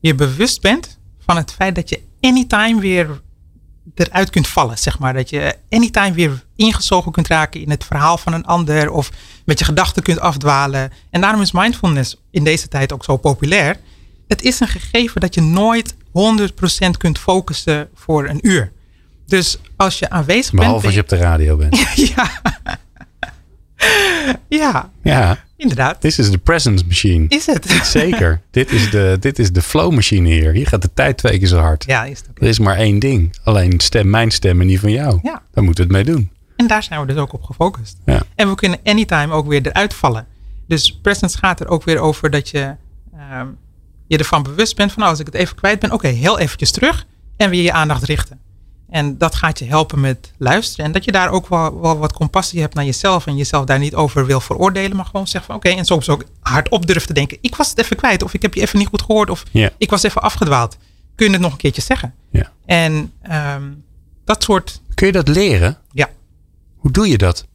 [0.00, 3.20] je bewust bent van het feit dat je anytime weer
[3.94, 5.14] eruit kunt vallen, zeg maar.
[5.14, 9.10] Dat je anytime weer ingezogen kunt raken in het verhaal van een ander of
[9.44, 10.92] met je gedachten kunt afdwalen.
[11.10, 13.76] En daarom is mindfulness in deze tijd ook zo populair.
[14.28, 15.98] Het is een gegeven dat je nooit 100%
[16.98, 18.72] kunt focussen voor een uur.
[19.26, 20.84] Dus als je aanwezig Behalve bent.
[20.84, 21.78] als je op de radio bent.
[22.16, 22.30] ja.
[24.48, 26.00] ja, Ja, inderdaad.
[26.00, 27.24] this is the presence machine.
[27.28, 27.80] Is het?
[27.82, 28.40] Zeker.
[28.50, 30.52] dit, is de, dit is de flow machine hier.
[30.52, 31.84] Hier gaat de tijd twee keer zo hard.
[31.84, 32.38] Ja, is het ook.
[32.40, 33.36] Er is maar één ding.
[33.42, 35.18] Alleen stem, mijn stem en die van jou.
[35.22, 35.42] Ja.
[35.52, 36.30] Daar moeten we het mee doen.
[36.56, 37.96] En daar zijn we dus ook op gefocust.
[38.04, 38.22] Ja.
[38.34, 40.26] En we kunnen anytime ook weer eruit vallen.
[40.66, 42.74] Dus presence gaat er ook weer over dat je
[43.16, 43.46] ehm,
[44.06, 46.70] je ervan bewust bent van nou, als ik het even kwijt ben, oké, heel eventjes
[46.70, 48.40] terug en weer je aandacht richten.
[48.90, 50.84] En dat gaat je helpen met luisteren.
[50.84, 53.26] En dat je daar ook wel, wel wat compassie hebt naar jezelf.
[53.26, 54.96] En jezelf daar niet over wil veroordelen.
[54.96, 55.68] Maar gewoon zeggen van oké.
[55.68, 57.38] en soms ook hardop durft te denken.
[57.40, 58.22] Ik was het even kwijt.
[58.22, 59.30] Of ik heb je even niet goed gehoord.
[59.30, 59.42] Of
[59.78, 60.76] ik was even afgedwaald.
[61.14, 62.14] Kun je het nog een keertje zeggen?
[62.30, 62.52] Ja.
[62.66, 63.62] En ehm,
[64.24, 65.78] dat soort Kun je dat leren?
[65.92, 66.08] ja,
[66.76, 67.46] Hoe doe je dat?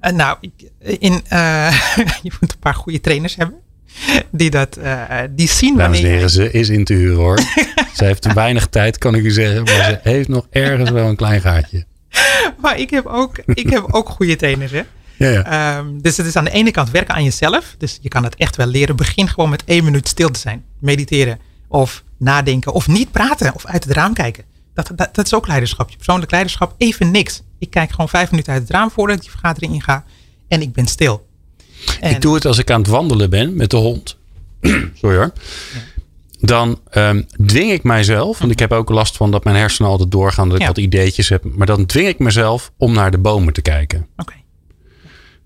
[0.00, 0.38] Uh, nou,
[0.78, 1.72] in, eh,
[2.22, 3.58] je moet een paar goede trainers hebben.
[4.30, 7.38] Die dat, eh, die zien Dames en heren, ze is in te huren hoor.
[7.96, 9.62] ze heeft te weinig tijd, kan ik u zeggen.
[9.62, 11.84] Maar ze heeft nog ergens wel een klein gaatje.
[12.60, 14.72] Maar ik heb ook, ik heb ook goede trainers.
[14.72, 14.82] Hè?
[15.18, 15.44] Ja, ja.
[15.76, 17.74] Ehm, dus het is aan de ene kant werken aan jezelf.
[17.78, 18.96] Dus je kan het echt wel leren.
[18.96, 20.64] Begin gewoon met één minuut stil te zijn.
[20.80, 21.38] Mediteren.
[21.68, 22.72] Of nadenken.
[22.72, 23.54] Of niet praten.
[23.54, 24.44] Of uit het raam kijken.
[24.74, 25.90] Dat, dat, dat is ook leiderschap.
[25.90, 26.74] Je persoonlijk leiderschap.
[26.76, 27.42] Even niks.
[27.58, 30.04] Ik kijk gewoon vijf minuten uit het raam voordat ik die vergadering inga.
[30.48, 31.27] En ik ben stil.
[32.00, 34.16] En, Ik doe het als ik aan het wandelen ben met de hond.
[35.00, 35.32] Sorry hoor.
[36.40, 40.10] Dan ehm, dwing ik mijzelf, want ik heb ook last van dat mijn hersenen altijd
[40.10, 41.44] doorgaan, dat ik wat ideetjes heb.
[41.44, 44.06] Maar dan dwing ik mezelf om naar de bomen te kijken.
[44.16, 44.32] Oké.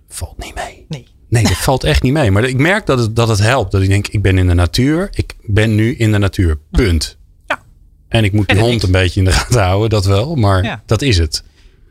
[0.09, 0.85] Valt niet mee.
[0.89, 1.07] Nee.
[1.29, 2.31] Nee, dat valt echt niet mee.
[2.31, 3.73] Maar ik merk dat het, dat het helpt.
[3.73, 5.09] Dat ik denk, ik ben in de natuur.
[5.13, 6.59] Ik ben nu in de natuur.
[6.71, 7.17] Punt.
[7.47, 7.63] Ja.
[8.09, 10.35] En ik moet die hond een beetje in de gaten houden, dat wel.
[10.35, 10.83] Maar Ja.
[10.87, 11.43] dat is het.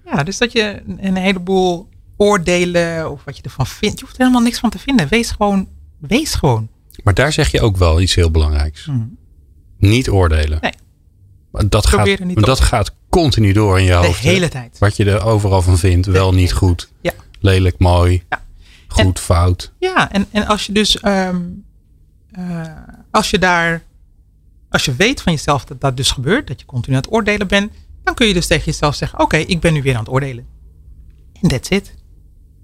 [0.06, 1.90] Ja, dus dat je een heleboel
[2.22, 4.00] oordelen of wat je ervan vindt.
[4.00, 5.08] Je hoeft er helemaal niks van te vinden.
[5.08, 5.68] Wees gewoon.
[6.00, 6.70] Wees gewoon.
[7.04, 8.90] Maar daar zeg je ook wel iets heel belangrijks.
[9.78, 10.58] Niet oordelen.
[10.62, 10.72] Nee.
[11.52, 12.64] Maar Dat, Probeer gaat, er niet dat op.
[12.64, 14.24] gaat continu door in je De hoofd.
[14.24, 14.30] hè?
[14.30, 14.78] hele tijd.
[14.80, 16.08] Wat je er overal van vindt.
[16.08, 16.92] Wel niet goed.
[17.02, 17.12] Ja.
[17.40, 18.24] Lelijk, mooi.
[18.30, 18.44] Ja.
[18.88, 19.72] Goed, fout.
[19.80, 21.42] Ja, en, en als je dus, ehm,
[22.32, 22.62] eh,
[23.12, 23.84] als je daar,
[24.70, 27.48] als je weet van jezelf dat dat dus gebeurt, dat je continu aan het oordelen
[27.48, 27.72] bent,
[28.04, 30.46] dan kun je dus tegen jezelf zeggen, oké, ik ben nu weer aan het oordelen.
[31.42, 31.94] En that's it.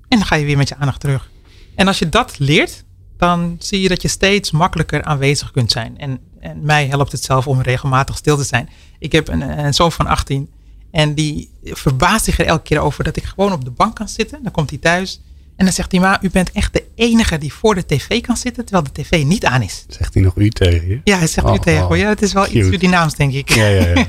[0.08, 1.30] En dan ga je weer met je aandacht terug.
[1.76, 2.84] En als je dat leert,
[3.18, 5.98] dan zie je dat je steeds makkelijker aanwezig kunt zijn.
[5.98, 8.70] En, en mij helpt het zelf om regelmatig stil te zijn.
[9.00, 10.50] Ik heb een, een zoon van 18
[10.92, 14.10] en die verbaast zich er elke keer over dat ik gewoon op de bank kan
[14.10, 14.44] zitten.
[14.44, 15.22] Dan komt hij thuis
[15.58, 18.38] en dan zegt hij, ma, u bent echt de enige die voor de tv kan
[18.38, 19.86] zitten, terwijl de tv niet aan is.
[19.88, 21.02] Zegt hij nog u tegen je?
[21.04, 21.98] Ja, hij zegt Oh, u tegen oh.
[21.98, 22.72] Ja, het is wel iets cute.
[22.72, 23.54] Surinaams, denk ik.
[23.54, 24.06] Ja, ja, ja.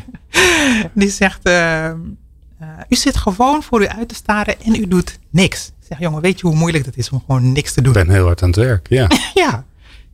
[0.94, 1.98] Die zegt, ehm,
[2.58, 5.66] eh, u zit gewoon voor u uit te staren en u doet niks.
[5.66, 7.96] Ik zeg, jongen, weet je hoe moeilijk dat is om gewoon niks te doen?
[7.96, 8.88] Ik ben heel hard aan het werk.
[8.88, 9.08] Ja.
[9.34, 9.64] Ja,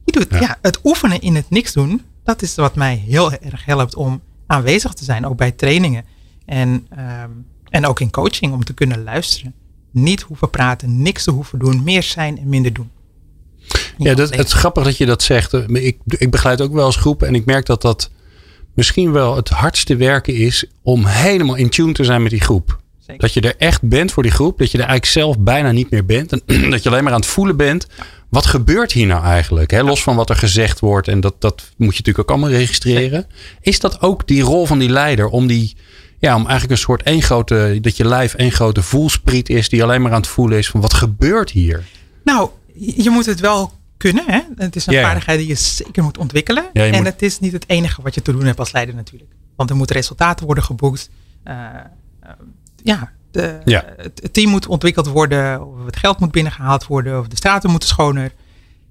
[0.04, 0.40] je doet, Ja.
[0.40, 0.59] ja.
[0.62, 4.92] het oefenen in het niks doen, dat is wat mij heel erg helpt om aanwezig
[4.92, 6.04] te zijn, ook bij trainingen.
[6.46, 7.30] En, ehm,
[7.68, 9.54] en ook in coaching, om te kunnen luisteren.
[9.90, 12.90] Niet hoeven praten, niks te hoeven doen, meer zijn en minder doen.
[13.98, 15.52] Ja, dat, het is grappig dat je dat zegt.
[15.52, 18.11] Ik, ik begeleid ook wel eens groepen en ik merk dat dat
[18.74, 22.82] misschien wel het hardste werken is om helemaal in tune te zijn met die groep.
[23.06, 23.22] Zeker.
[23.22, 25.90] Dat je er echt bent voor die groep, dat je er eigenlijk zelf bijna niet
[25.90, 27.87] meer bent en dat je alleen maar aan het voelen bent.
[28.28, 29.72] Wat gebeurt hier nou eigenlijk?
[29.82, 33.26] Los van wat er gezegd wordt en dat, dat moet je natuurlijk ook allemaal registreren.
[33.60, 35.76] Is dat ook die rol van die leider om die,
[36.18, 39.82] ja, om eigenlijk een soort één grote, dat je lijf één grote voelspriet is die
[39.82, 41.84] alleen maar aan het voelen is van wat gebeurt hier?
[42.24, 44.24] Nou, je moet het wel kunnen.
[44.26, 44.40] Hè?
[44.57, 46.64] Het is een vaardigheid die je zeker moet ontwikkelen.
[46.72, 48.94] Ja, en moet- het is niet het enige wat je te doen hebt als leider
[48.94, 49.33] natuurlijk.
[49.57, 51.11] Want er moeten resultaten worden geboekt.
[51.42, 51.54] Eh,
[52.20, 52.30] eh,
[52.83, 53.85] ja, de, Ja.
[53.96, 55.66] Het, het team moet ontwikkeld worden.
[55.66, 57.18] Of het geld moet binnengehaald worden.
[57.18, 58.33] Of de straten moeten schoner.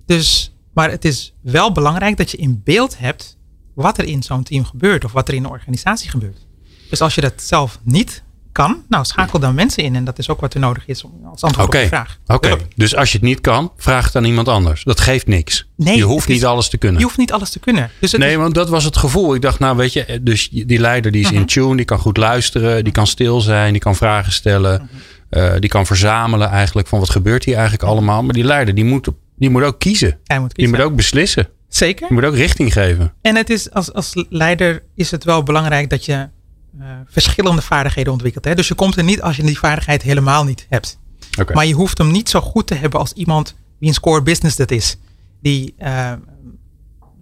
[0.06, 3.38] Dus, maar het is wel belangrijk dat je in beeld hebt
[3.74, 5.06] wat er in zo'n team gebeurt.
[5.06, 6.46] Of wat er in een organisatie gebeurt.
[6.90, 9.96] Dus als je dat zelf niet kan, nou schakel dan mensen in.
[9.96, 12.18] En dat is ook wat er nodig is om, als antwoord op de vraag.
[12.28, 12.48] oké.
[12.48, 12.68] Hulp.
[12.76, 14.84] dus als je het niet kan, vraag het aan iemand anders.
[14.84, 15.68] Dat geeft niks.
[15.76, 17.00] Nee, je hoeft is- niet alles te kunnen.
[17.00, 17.90] Je hoeft niet alles te kunnen.
[18.00, 19.36] Dus nee, is- want dat was het gevoel.
[19.36, 21.40] Ik dacht, nou weet je, dus die leider die is Mhm.
[21.40, 25.40] in tune, die kan goed luisteren, die kan stil zijn, die kan vragen stellen, Mhm.
[25.40, 28.24] eh, die kan verzamelen eigenlijk van wat gebeurt hier eigenlijk allemaal.
[28.24, 30.18] Maar die leider die moet, die moet ook kiezen.
[30.24, 30.82] hij moet Die kiezen.
[30.82, 31.48] moet ook beslissen.
[31.68, 32.08] Zeker.
[32.08, 33.14] Die moet ook richting geven.
[33.22, 36.22] En het is als, als leider is het wel belangrijk dat je eh,
[37.08, 38.46] verschillende vaardigheden ontwikkelt.
[38.46, 38.56] Hè?
[38.56, 41.00] Dus je komt er niet als je die vaardigheid helemaal niet hebt.
[41.54, 44.56] Maar je hoeft hem niet zo goed te hebben als iemand wie een core business
[44.56, 44.98] dat is.
[45.42, 46.14] Die eh,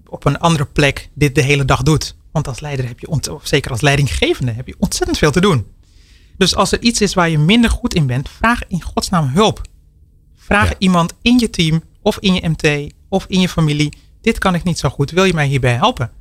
[0.07, 2.15] op een andere plek dit de hele dag doet.
[2.31, 5.65] Want als leider heb je, of zeker als leidinggevende, heb je ontzettend veel te doen.
[6.37, 9.61] Dus als er iets is waar je minder goed in bent, vraag in godsnaam hulp.
[10.35, 10.75] Vraag Ja.
[10.77, 13.93] iemand in je team of in je MT of in je familie.
[14.21, 15.11] Dit kan ik niet zo goed.
[15.11, 16.11] Wil je mij hierbij helpen?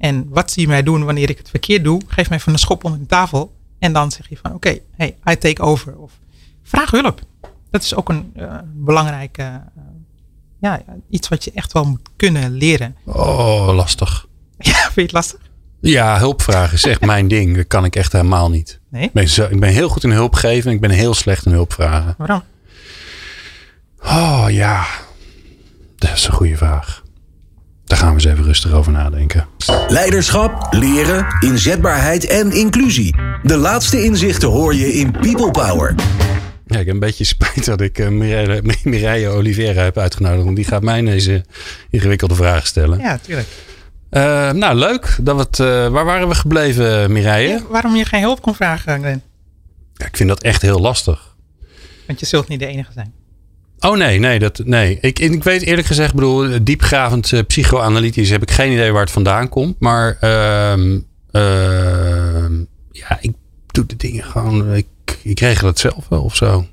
[0.00, 2.00] En wat zie je mij doen wanneer ik het verkeerd doe?
[2.06, 3.52] Geef mij even een schop onder de tafel.
[3.78, 5.96] En dan zeg je van oké, hey, I take over.
[5.98, 6.12] Of
[6.62, 7.20] vraag hulp.
[7.70, 9.54] Dat is ook een eh, belangrijk eh,
[10.60, 12.96] ja, iets wat je echt wel moet kunnen leren.
[13.04, 14.26] Oh, lastig.
[14.58, 15.40] Ja, vind je het lastig?
[15.80, 17.56] Ja, hulpvragen is echt mijn ding.
[17.56, 18.80] Dat kan ik echt helemaal niet.
[18.88, 19.04] Nee?
[19.04, 21.46] Ik ben, zo, ik ben heel goed in hulp geven en ik ben heel slecht
[21.46, 22.14] in hulp vragen.
[22.18, 22.42] Waarom?
[24.02, 24.86] Oh ja,
[25.96, 27.02] dat is een goede vraag.
[27.90, 29.46] Daar gaan we eens even rustig over nadenken.
[29.88, 33.14] Leiderschap, leren, inzetbaarheid en inclusie.
[33.42, 35.94] De laatste inzichten hoor je in People Power.
[36.66, 40.44] Ja, ik heb een beetje spijt dat ik uh, Mireille, Mireille Oliveira heb uitgenodigd.
[40.44, 41.44] Want die gaat mij deze
[41.90, 42.98] ingewikkelde vragen stellen.
[42.98, 43.48] Ja, tuurlijk.
[44.10, 45.16] Uh, nou, leuk.
[45.20, 47.48] Dat we het, uh, waar waren we gebleven, Mireille?
[47.48, 49.22] Ja, waarom je geen hulp kon vragen, Glenn?
[49.94, 51.36] Ja, ik vind dat echt heel lastig.
[52.06, 53.19] Want je zult niet de enige zijn.
[53.80, 54.38] Oh nee, nee.
[54.38, 54.98] Dat, nee.
[55.00, 59.10] Ik, ik weet eerlijk gezegd, bedoel, diepgravend uh, psychoanalytisch heb ik geen idee waar het
[59.10, 59.76] vandaan komt.
[59.78, 60.98] Maar uh,
[62.92, 63.32] ja, ik
[63.66, 64.74] doe de dingen gewoon.
[64.74, 64.86] Ik,
[65.22, 66.66] ik regel het zelf wel of zo.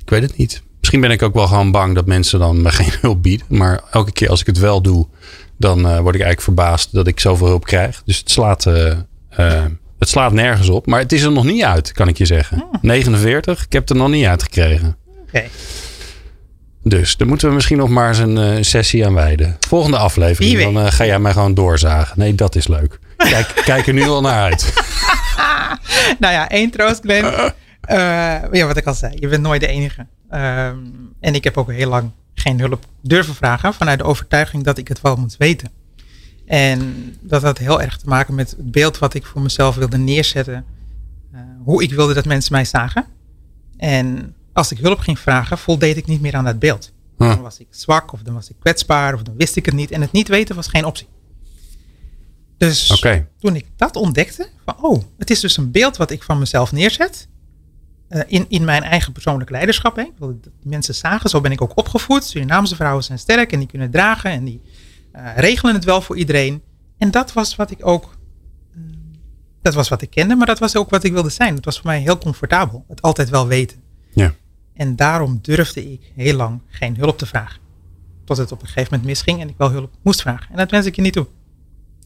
[0.00, 0.62] Ik weet het niet.
[0.78, 3.46] Misschien ben ik ook wel gewoon bang dat mensen dan me geen hulp bieden.
[3.48, 5.06] Maar elke keer als ik het wel doe,
[5.58, 8.02] dan uh, word ik eigenlijk verbaasd dat ik zoveel hulp krijg.
[8.04, 8.94] Dus het slaat, uh,
[9.98, 10.86] het slaat nergens op.
[10.86, 12.58] Maar het is er nog niet uit, kan ik je zeggen.
[12.58, 12.78] Hmm.
[12.82, 14.96] 49, ik heb het er nog niet uitgekregen.
[15.06, 15.20] Oké.
[15.26, 15.50] Okay.
[16.84, 19.56] Dus daar moeten we misschien nog maar eens een uh, sessie aan wijden.
[19.68, 22.18] Volgende aflevering, dan uh, ga jij mij gewoon doorzagen.
[22.18, 22.98] Nee, dat is leuk.
[23.16, 24.72] Kijk, kijk er nu al naar uit.
[26.20, 27.24] nou ja, één troost, Glenn.
[27.24, 30.06] Uh, ja, wat ik al zei, je bent nooit de enige.
[30.32, 34.78] Um, en ik heb ook heel lang geen hulp durven vragen vanuit de overtuiging dat
[34.78, 35.70] ik het wel moet weten.
[36.46, 39.98] En dat had heel erg te maken met het beeld wat ik voor mezelf wilde
[39.98, 40.64] neerzetten.
[41.64, 43.04] Hoe ik wilde dat mensen mij zagen.
[43.76, 46.92] En als ik hulp ging vragen, voldeed ik niet meer aan dat beeld.
[47.18, 47.28] Huh.
[47.28, 49.90] Dan was ik zwak of dan was ik kwetsbaar of dan wist ik het niet.
[49.90, 51.08] En het niet weten was geen optie.
[52.56, 53.26] Dus okay.
[53.38, 56.72] toen ik dat ontdekte, van oh, het is dus een beeld wat ik van mezelf
[56.72, 57.28] neerzet.
[58.08, 59.96] Uh, in, in mijn eigen persoonlijk leiderschap.
[59.96, 60.02] Hè.
[60.02, 62.24] Ik wilde dat mensen zagen, zo ben ik ook opgevoed.
[62.24, 64.60] Surinaamse vrouwen zijn sterk en die kunnen dragen en die
[65.16, 66.62] uh, regelen het wel voor iedereen.
[66.98, 68.16] En dat was wat ik ook,
[68.76, 68.82] uh,
[69.62, 71.54] dat was wat ik kende, maar dat was ook wat ik wilde zijn.
[71.54, 73.82] Het was voor mij heel comfortabel, het altijd wel weten.
[74.14, 74.34] Ja.
[74.74, 77.60] En daarom durfde ik heel lang geen hulp te vragen.
[78.24, 80.46] Tot het op een gegeven moment misging en ik wel hulp moest vragen.
[80.50, 81.26] En dat wens ik je niet toe.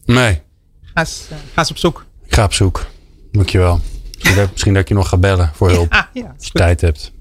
[0.04, 0.42] Nee.
[0.82, 2.06] Ga eens, uh, ga eens op zoek.
[2.24, 2.86] Ik ga op zoek.
[3.32, 3.80] Dankjewel.
[4.14, 5.92] Misschien dat, misschien dat ik je nog ga bellen voor hulp.
[5.92, 7.12] Ja, ja, als je tijd hebt.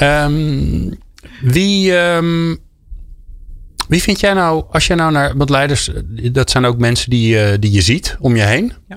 [0.00, 0.98] um,
[1.40, 2.58] wie, um,
[3.88, 5.90] wie vind jij nou, als jij nou naar, want leiders,
[6.32, 8.72] dat zijn ook mensen die, uh, die je ziet om je heen.
[8.88, 8.96] Ja.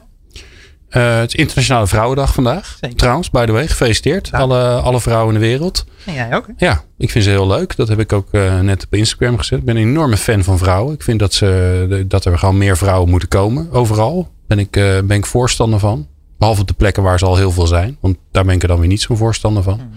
[0.93, 2.77] Uh, het is Internationale Vrouwendag vandaag.
[2.81, 2.97] Zeker.
[2.97, 4.27] Trouwens, by the way, gefeliciteerd.
[4.31, 4.37] Ja.
[4.37, 5.85] Alle, alle vrouwen in de wereld.
[6.05, 6.47] En jij ook?
[6.47, 6.65] Hè?
[6.65, 7.75] Ja, ik vind ze heel leuk.
[7.75, 9.59] Dat heb ik ook uh, net op Instagram gezet.
[9.59, 10.93] Ik ben een enorme fan van vrouwen.
[10.93, 13.71] Ik vind dat, ze, dat er gewoon meer vrouwen moeten komen.
[13.71, 16.07] Overal ben ik, uh, ben ik voorstander van.
[16.37, 17.97] Behalve op de plekken waar ze al heel veel zijn.
[18.01, 19.79] Want daar ben ik er dan weer niet zo'n voorstander van.
[19.79, 19.93] Mm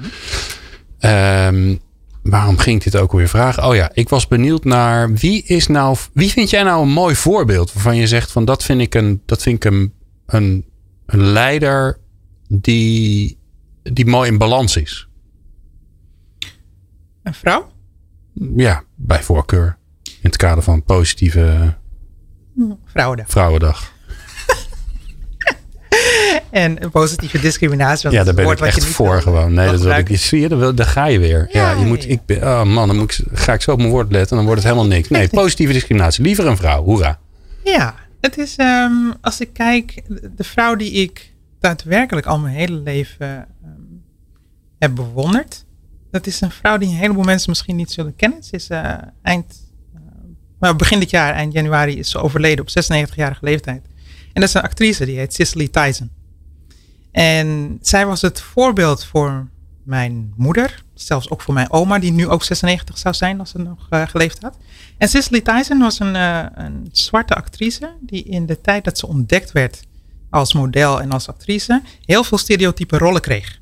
[1.01, 1.11] -hmm.
[1.11, 1.81] um,
[2.23, 3.65] waarom ging ik dit ook alweer vragen?
[3.65, 5.97] Oh ja, ik was benieuwd naar wie is nou.
[6.13, 9.23] Wie vind jij nou een mooi voorbeeld waarvan je zegt van dat vind ik een,
[9.27, 9.93] dat vind ik een,
[10.27, 10.65] een,
[11.07, 11.99] een leider
[12.49, 13.39] die,
[13.83, 15.09] die mooi in balans is?
[17.23, 17.73] Een vrouw?
[18.57, 19.79] Ja, bij voorkeur.
[20.03, 21.75] In het kader van positieve
[22.85, 23.27] Vrouwendag.
[23.29, 23.93] Vrouwendag.
[26.51, 28.11] en een positieve discriminatie.
[28.11, 29.55] Ja, daar ben ik echt voor gewoon.
[29.55, 30.19] Nee, dat wil ik.
[30.19, 31.49] Zie je, daar, daar ga je weer.
[31.53, 32.09] Ja, ja je moet.
[32.09, 34.37] Ik ben, oh man, dan moet ik, ga ik zo op mijn woord letten en
[34.37, 35.09] dan wordt het helemaal niks.
[35.09, 36.25] Nee, positieve discriminatie.
[36.25, 36.85] Liever een vrouw.
[36.85, 37.19] Hoera.
[37.65, 37.95] Ja,
[38.27, 40.03] het is um, als ik kijk,
[40.37, 44.03] de vrouw die ik daadwerkelijk al mijn hele leven um,
[44.79, 45.65] heb bewonderd.
[46.11, 48.43] Dat is een vrouw die een heleboel mensen misschien niet zullen kennen.
[48.43, 50.01] Ze is uh, eind, uh,
[50.61, 53.85] nou, begin dit jaar, eind januari, is ze overleden op 96-jarige leeftijd.
[54.33, 56.11] En dat is een actrice, die heet Cicely Tyson.
[57.13, 59.49] En zij was het voorbeeld voor
[59.87, 63.59] mijn moeder, zelfs ook voor mijn oma, die nu ook 96 zou zijn als ze
[63.59, 64.57] nog uh, geleefd had.
[64.99, 69.07] En Cicely Tyson was een, uh, een zwarte actrice die in de tijd dat ze
[69.07, 69.83] ontdekt werd
[70.31, 73.61] als model en als actrice heel veel stereotype rollen kreeg.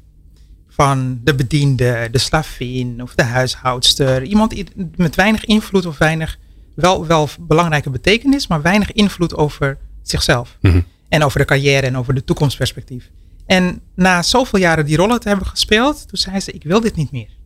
[0.69, 4.23] Van de bediende, de slavin of de huishoudster.
[4.23, 4.55] Iemand
[4.97, 6.39] met weinig invloed of weinig,
[6.75, 10.57] wel, wel belangrijke betekenis, maar weinig invloed over zichzelf.
[10.61, 10.85] Mm -hmm.
[11.09, 13.11] En over de carrière en over de toekomstperspectief.
[13.47, 16.97] En na zoveel jaren die rollen te hebben gespeeld, toen zei ze: Ik wil dit
[16.97, 17.37] niet meer.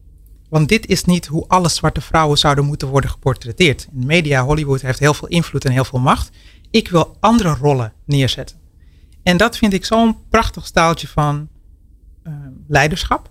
[0.48, 3.88] Want dit is niet hoe alle zwarte vrouwen zouden moeten worden geportretteerd.
[3.92, 6.30] De media, Hollywood heeft heel veel invloed en heel veel macht.
[6.70, 8.56] Ik wil andere rollen neerzetten.
[9.22, 11.48] En dat vind ik zo'n prachtig staaltje van
[12.24, 12.32] uh,
[12.68, 13.30] leiderschap,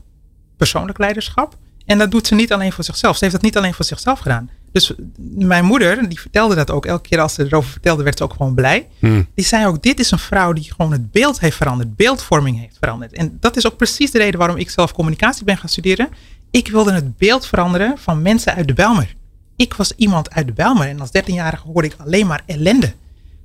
[0.57, 1.57] persoonlijk leiderschap.
[1.85, 3.17] En dat doet ze niet alleen voor zichzelf.
[3.17, 4.49] Ze heeft dat niet alleen voor zichzelf gedaan.
[4.71, 6.85] Dus mijn moeder, die vertelde dat ook.
[6.85, 8.87] Elke keer als ze erover vertelde, werd ze ook gewoon blij.
[8.99, 9.27] Hmm.
[9.33, 11.95] Die zei ook, dit is een vrouw die gewoon het beeld heeft veranderd.
[11.95, 13.13] Beeldvorming heeft veranderd.
[13.13, 16.09] En dat is ook precies de reden waarom ik zelf communicatie ben gaan studeren.
[16.51, 19.15] Ik wilde het beeld veranderen van mensen uit de Belmer.
[19.55, 20.87] Ik was iemand uit de Belmer.
[20.87, 22.93] En als 13-jarige hoorde ik alleen maar ellende.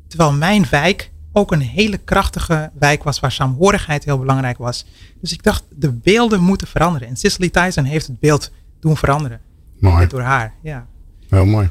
[0.09, 4.87] Terwijl mijn wijk ook een hele krachtige wijk was waar saamhorigheid heel belangrijk was.
[5.21, 7.09] Dus ik dacht, de beelden moeten veranderen.
[7.09, 9.41] En Cicely Tyson heeft het beeld doen veranderen.
[9.79, 10.07] Mooi.
[10.07, 10.87] Door haar, ja.
[11.33, 11.71] Heel mooi.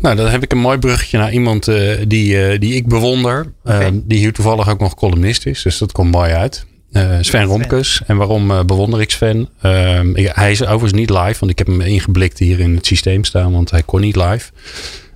[0.00, 3.52] Nou, dan heb ik een mooi bruggetje naar iemand uh, die, uh, die ik bewonder.
[3.64, 5.62] Uh, die hier toevallig ook nog columnist is.
[5.62, 6.66] Dus dat komt mooi uit.
[6.90, 8.02] Sven, Sven Romkes.
[8.06, 9.48] En waarom bewonder ik Sven?
[9.60, 11.38] Ehm, hij is overigens niet live.
[11.38, 13.52] Want ik heb hem ingeblikt hier in het systeem staan.
[13.52, 14.50] Want hij kon niet live.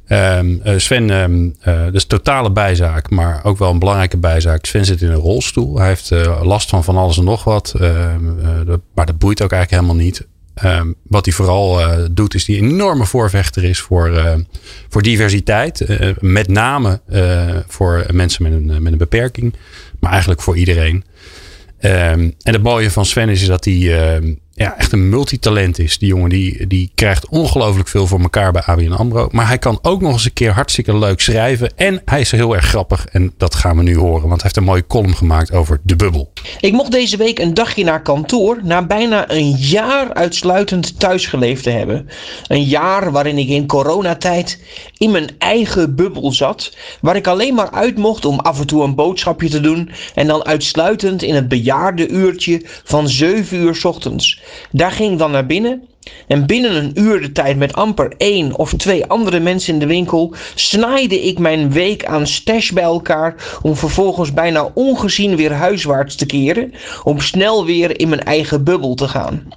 [0.08, 4.66] Um, Sven, uh, dat is totale bijzaak, maar ook wel een belangrijke bijzaak.
[4.66, 5.78] Sven zit in een rolstoel.
[5.78, 6.10] Hij heeft
[6.42, 7.74] last van van alles en nog wat.
[8.94, 10.26] Maar dat boeit ook eigenlijk helemaal niet.
[10.64, 11.80] Um, wat hij vooral
[12.12, 14.36] doet, is die enorme voorvechter is voor,
[14.88, 15.86] voor diversiteit.
[16.20, 17.00] met name
[17.68, 19.54] voor mensen met een, met een beperking,
[20.00, 21.04] maar eigenlijk voor iedereen.
[21.78, 24.18] en het mooie van Sven is, is dat hij
[24.58, 25.98] ja, echt een multitalent is.
[25.98, 29.28] Die jongen die, die krijgt ongelooflijk veel voor elkaar bij ABN AMRO.
[29.30, 31.76] Maar hij kan ook nog eens een keer hartstikke leuk schrijven.
[31.76, 33.06] En hij is heel erg grappig.
[33.06, 34.28] En dat gaan we nu horen.
[34.28, 36.32] Want hij heeft een mooie column gemaakt over de bubbel.
[36.60, 38.60] Ik mocht deze week een dagje naar kantoor.
[38.62, 42.08] Na bijna een jaar uitsluitend thuis geleefd te hebben.
[42.46, 44.60] Een jaar waarin ik in coronatijd
[44.98, 46.76] in mijn eigen bubbel zat.
[47.00, 49.90] Waar ik alleen maar uit mocht om af en toe een boodschapje te doen.
[50.14, 54.44] En dan uitsluitend in het bejaarde uurtje van 7 uur s ochtends.
[54.70, 55.88] Daar ging ik dan naar binnen.
[56.26, 59.86] En binnen een uur de tijd met amper één of twee andere mensen in de
[59.86, 66.14] winkel snaaide ik mijn week aan stash bij elkaar om vervolgens bijna ongezien weer huiswaarts
[66.14, 66.72] te keren
[67.04, 69.48] om snel weer in mijn eigen bubbel te gaan.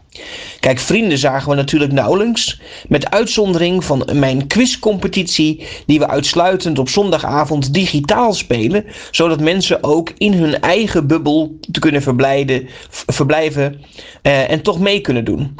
[0.59, 6.89] Kijk, vrienden zagen we natuurlijk nauwelijks, met uitzondering van mijn quizcompetitie die we uitsluitend op
[6.89, 13.81] zondagavond digitaal spelen, zodat mensen ook in hun eigen bubbel te kunnen verblijden, verblijven
[14.21, 15.55] eh, en toch mee kunnen doen.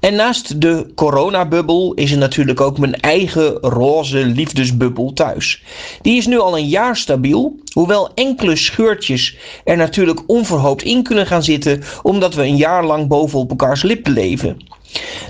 [0.00, 5.62] En naast de coronabubbel is er natuurlijk ook mijn eigen roze liefdesbubbel thuis.
[6.00, 11.26] Die is nu al een jaar stabiel, hoewel enkele scheurtjes er natuurlijk onverhoopt in kunnen
[11.26, 14.56] gaan zitten, omdat we een jaar lang bovenop elkaars leven.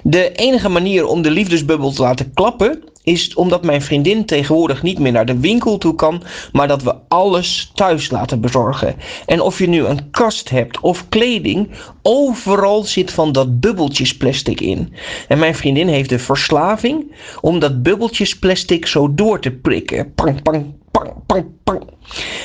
[0.03, 4.99] De enige manier om de liefdesbubbel te laten klappen is omdat mijn vriendin tegenwoordig niet
[4.99, 6.23] meer naar de winkel toe kan,
[6.53, 8.95] maar dat we alles thuis laten bezorgen.
[9.27, 11.71] En of je nu een kast hebt of kleding,
[12.03, 14.93] overal zit van dat bubbeltjesplastic in.
[15.29, 20.15] En mijn vriendin heeft de verslaving om dat bubbeltjesplastic zo door te prikken.
[20.15, 21.83] Pang, pang, pang, pang, pang.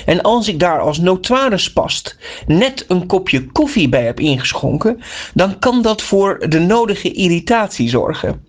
[0.06, 5.02] En als ik daar als notaris past net een kopje koffie bij heb ingeschonken,
[5.34, 8.46] dan kan dat voor de nodige irritatie zorgen.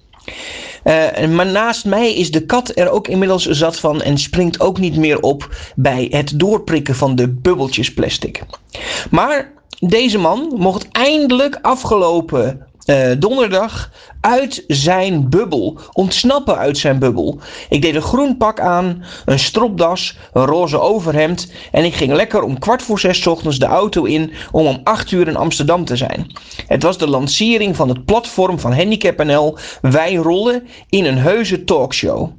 [0.84, 4.78] Uh, maar naast mij is de kat er ook inmiddels zat van en springt ook
[4.78, 8.42] niet meer op bij het doorprikken van de bubbeltjes plastic.
[9.10, 15.78] Maar deze man mocht eindelijk afgelopen uh, donderdag uit zijn bubbel.
[15.92, 17.38] Ontsnappen uit zijn bubbel.
[17.68, 21.52] Ik deed een groen pak aan, een stropdas, een roze overhemd.
[21.72, 25.10] En ik ging lekker om kwart voor zes ochtends de auto in om om acht
[25.10, 26.32] uur in Amsterdam te zijn.
[26.66, 32.30] Het was de lancering van het platform van HandicapNL Wij Rollen in een heuse talkshow.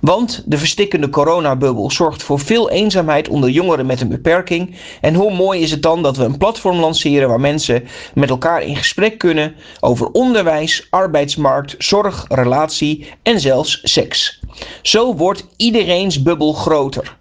[0.00, 4.74] Want de verstikkende coronabubbel zorgt voor veel eenzaamheid onder jongeren met een beperking.
[5.00, 8.62] En hoe mooi is het dan dat we een platform lanceren waar mensen met elkaar
[8.62, 14.40] in gesprek kunnen over onderwijs, arbeidsmarkt, zorg, relatie en zelfs seks.
[14.82, 17.16] Zo wordt iedereen's bubbel groter.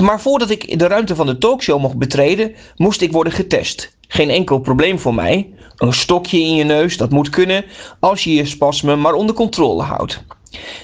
[0.00, 3.96] Maar voordat ik de ruimte van de talkshow mocht betreden, moest ik worden getest.
[4.08, 5.50] Geen enkel probleem voor mij.
[5.76, 7.64] Een stokje in je neus, dat moet kunnen
[8.00, 10.24] als je je spasmen maar onder controle houdt.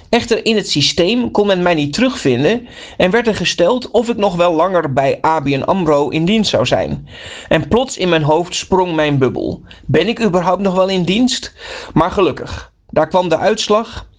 [0.08, 4.16] Echter in het systeem kon men mij niet terugvinden en werd er gesteld of ik
[4.16, 7.08] nog wel langer bij ABN AMRO in dienst zou zijn.
[7.48, 9.62] En plots in mijn hoofd sprong mijn bubbel.
[9.86, 11.54] Ben ik überhaupt nog wel in dienst?
[11.94, 14.10] Maar gelukkig, daar kwam de uitslag.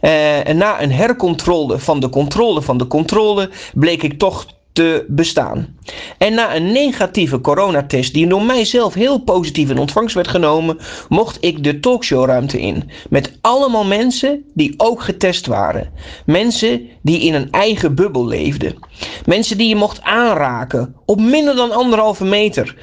[0.00, 4.46] Uh, en na een hercontrole van de controle van de controle bleek ik toch
[4.78, 5.76] te bestaan.
[6.18, 11.36] En na een negatieve coronatest die door mijzelf heel positief in ontvangst werd genomen, mocht
[11.40, 12.90] ik de talkshowruimte in.
[13.10, 15.92] Met allemaal mensen die ook getest waren.
[16.26, 18.74] Mensen die in een eigen bubbel leefden.
[19.26, 22.76] Mensen die je mocht aanraken op minder dan anderhalve meter.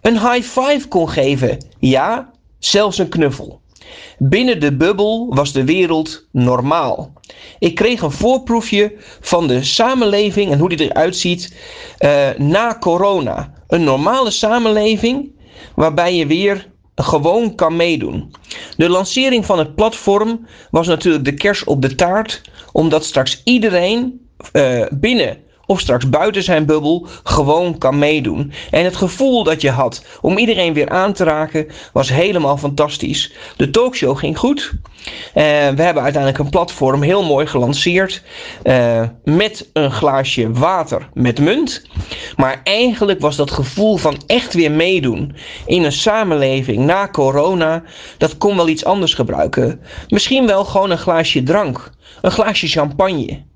[0.00, 1.64] Een high five kon geven.
[1.78, 3.61] Ja, zelfs een knuffel.
[4.18, 7.12] Binnen de bubbel was de wereld normaal.
[7.58, 11.54] Ik kreeg een voorproefje van de samenleving en hoe die eruit ziet
[11.98, 13.52] uh, na corona.
[13.68, 15.30] Een normale samenleving
[15.74, 18.34] waarbij je weer gewoon kan meedoen.
[18.76, 24.20] De lancering van het platform was natuurlijk de kers op de taart, omdat straks iedereen
[24.52, 25.36] uh, binnen
[25.72, 28.52] of straks buiten zijn bubbel gewoon kan meedoen.
[28.70, 33.32] En het gevoel dat je had om iedereen weer aan te raken was helemaal fantastisch.
[33.56, 34.72] De talkshow ging goed.
[34.74, 38.22] Uh, we hebben uiteindelijk een platform heel mooi gelanceerd
[38.64, 41.82] uh, met een glaasje water met munt.
[42.36, 45.34] Maar eigenlijk was dat gevoel van echt weer meedoen
[45.66, 47.82] in een samenleving na corona,
[48.18, 49.80] dat kon wel iets anders gebruiken.
[50.08, 53.50] Misschien wel gewoon een glaasje drank, een glaasje champagne.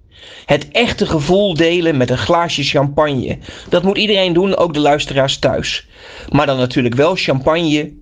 [0.44, 3.38] Het echte gevoel delen met een glaasje champagne.
[3.68, 5.86] Dat moet iedereen doen, ook de luisteraars thuis.
[6.28, 7.92] Maar dan natuurlijk wel champagne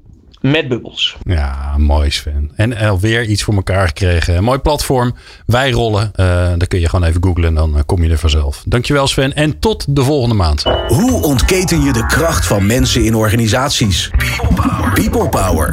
[0.40, 1.16] met bubbels.
[1.22, 2.50] Ja, mooi Sven.
[2.56, 4.36] En alweer iets voor elkaar gekregen.
[4.36, 5.14] Een mooi platform.
[5.46, 6.12] Wij rollen.
[6.16, 8.62] Uh, daar kun je gewoon even googlen en dan kom je er vanzelf.
[8.66, 10.62] Dankjewel Sven en tot de volgende maand.
[10.86, 14.10] Hoe ontketen je de kracht van mensen in organisaties?
[14.16, 14.92] People Power.
[14.92, 15.72] People Power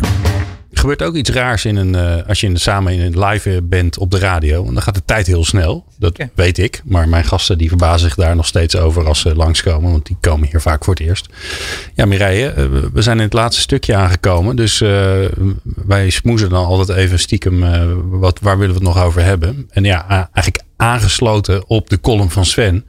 [0.81, 3.97] gebeurt ook iets raars in een, uh, als je in, samen in een live bent
[3.97, 4.65] op de radio.
[4.65, 5.85] En dan gaat de tijd heel snel.
[5.99, 6.81] Dat weet ik.
[6.85, 9.91] Maar mijn gasten die verbazen zich daar nog steeds over als ze langskomen.
[9.91, 11.29] Want die komen hier vaak voor het eerst.
[11.93, 14.55] Ja, Mireille, uh, we zijn in het laatste stukje aangekomen.
[14.55, 14.89] Dus uh,
[15.63, 17.59] wij smoezen dan altijd even stiekem.
[18.09, 19.67] wat, waar willen we het nog over hebben?
[19.69, 22.85] En ja, eigenlijk aangesloten op de column van Sven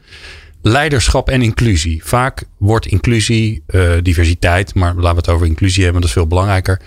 [0.62, 2.04] leiderschap en inclusie.
[2.04, 6.26] Vaak wordt inclusie, uh, diversiteit, maar laten we het over inclusie hebben, dat is veel
[6.26, 6.80] belangrijker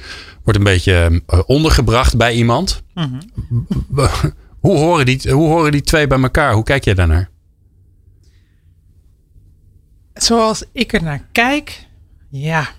[0.46, 2.84] wordt een beetje uh, ondergebracht bij iemand.
[2.94, 4.12] Mm -hmm.
[4.60, 6.54] hoe, horen die, hoe horen die twee bij elkaar?
[6.54, 7.30] Hoe kijk jij daarnaar?
[10.14, 11.88] Zoals ik er naar kijk,
[12.30, 12.70] ja,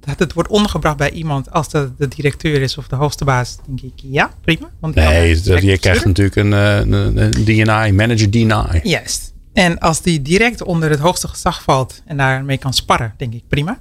[0.00, 3.58] dat het wordt ondergebracht bij iemand als dat de directeur is of de hoogste baas,
[3.66, 4.70] denk ik ja, prima.
[4.80, 8.80] Want nee, je krijgt natuurlijk een, een, een DNI, manager DNI.
[8.82, 9.32] Juist.
[9.52, 13.42] En als die direct onder het hoogste gezag valt en daarmee kan sparren, denk ik
[13.48, 13.80] prima.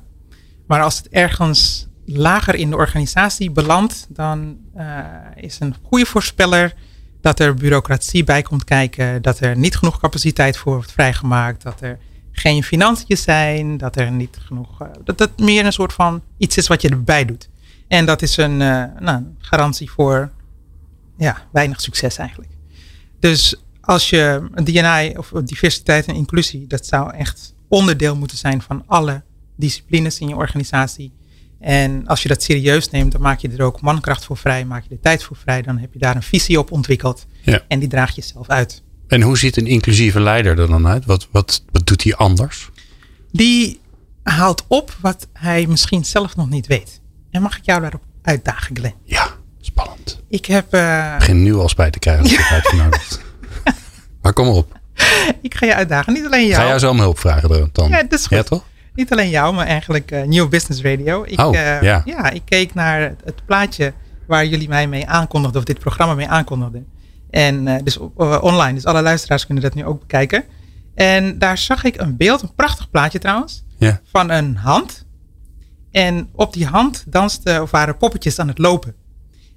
[0.68, 5.06] Maar als het ergens lager in de organisatie belandt, dan uh,
[5.36, 6.74] is een goede voorspeller
[7.22, 11.82] dat er bureaucratie bij komt kijken, dat er niet genoeg capaciteit voor wordt vrijgemaakt, dat
[11.82, 12.00] er
[12.32, 14.82] geen financiën zijn, dat er niet genoeg.
[14.82, 17.50] Uh, dat het meer een soort van iets is wat je erbij doet.
[17.88, 20.32] En dat is een uh, nou, garantie voor
[21.18, 22.52] ja, weinig succes eigenlijk.
[23.20, 28.84] Dus als je DNA of diversiteit en inclusie, dat zou echt onderdeel moeten zijn van
[28.86, 29.22] alle
[29.56, 31.14] disciplines in je organisatie.
[31.60, 34.84] En als je dat serieus neemt, dan maak je er ook mankracht voor vrij, maak
[34.84, 35.62] je de tijd voor vrij.
[35.62, 37.62] Dan heb je daar een visie op ontwikkeld ja.
[37.68, 38.84] en die draag je zelf uit.
[39.08, 41.06] En hoe ziet een inclusieve leider er dan uit?
[41.06, 42.70] Wat, wat, wat doet hij anders?
[43.32, 43.80] Die
[44.24, 47.02] haalt op wat hij misschien zelf nog niet weet.
[47.32, 48.96] En mag ik jou daarop uitdagen, Glenn?
[49.04, 49.28] Ja,
[49.62, 50.22] spannend.
[50.30, 50.74] Ik heb...
[50.74, 51.12] Uh...
[51.12, 53.20] Ik begin nu al spijt te krijgen dat ik uitgenodigd.
[54.22, 54.80] maar kom op.
[55.42, 56.62] Ik ga je uitdagen, niet alleen jou.
[56.62, 57.90] Ga jou zo om hulp vragen dan?
[57.90, 58.38] Ja, dat is goed.
[58.38, 58.64] Ja, toch?
[59.00, 61.24] Niet alleen jou, maar eigenlijk uh, New Business Radio.
[61.28, 62.02] Ik, oh, uh, ja.
[62.06, 63.94] ja, ik keek naar het plaatje
[64.28, 66.88] waar jullie mij mee aankondigden, of dit programma mee aankondigden.
[67.30, 67.98] En uh, dus
[68.42, 70.44] online, dus alle luisteraars kunnen dat nu ook bekijken.
[70.96, 74.02] En daar zag ik een beeld, een prachtig plaatje trouwens, ja.
[74.12, 75.06] van een hand.
[75.92, 78.96] En op die hand dansten, of waren poppetjes aan het lopen.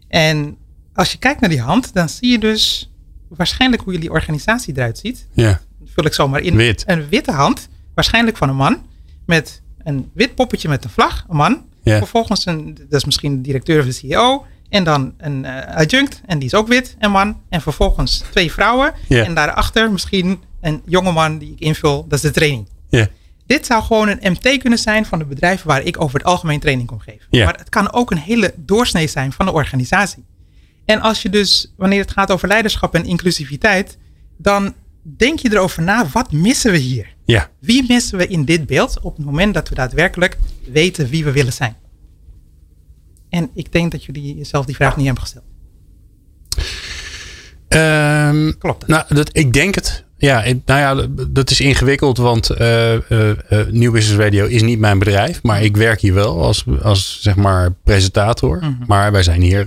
[0.08, 0.56] En
[0.94, 2.92] als je kijkt naar die hand, dan zie je dus
[3.28, 5.28] waarschijnlijk hoe jullie organisatie eruit ziet.
[5.32, 5.60] Ja.
[5.84, 6.56] Vul ik zomaar in.
[6.56, 6.84] Wit.
[6.86, 8.90] Een witte hand, waarschijnlijk van een man
[9.26, 11.64] met een wit poppetje met een vlag, een man.
[11.84, 14.46] Vervolgens een, dat is misschien de directeur of de CEO.
[14.68, 17.40] En dan een uh, adjunct, en die is ook wit, een man.
[17.48, 18.92] En vervolgens twee vrouwen.
[19.08, 22.68] En daarachter misschien een jongeman die ik invul, dat is de training.
[22.88, 23.08] Ja.
[23.46, 26.60] Dit zou gewoon een MT kunnen zijn van de bedrijven waar ik over het algemeen
[26.60, 27.26] training kom geven.
[27.30, 30.24] Maar het kan ook een hele doorsnee zijn van de organisatie.
[30.84, 33.98] En als je dus, wanneer het gaat over leiderschap en inclusiviteit,
[34.36, 37.14] dan denk je erover na, wat missen we hier?
[37.24, 37.50] Ja.
[37.58, 40.38] Wie missen we in dit beeld op het moment dat we daadwerkelijk
[40.70, 41.76] weten wie we willen zijn?
[43.28, 45.44] En ik denk dat jullie jezelf die vraag niet hebben gesteld.
[47.68, 48.80] Um, Klopt.
[48.80, 48.88] Dat?
[48.88, 50.04] Nou, dat, ik denk het.
[50.16, 53.34] Ja, nou ja, dat is ingewikkeld, want uh, uh, uh,
[53.70, 57.36] New Business Radio is niet mijn bedrijf, maar ik werk hier wel als, als zeg
[57.36, 58.56] maar presentator.
[58.56, 58.72] Mhm.
[58.86, 59.66] Maar wij zijn hier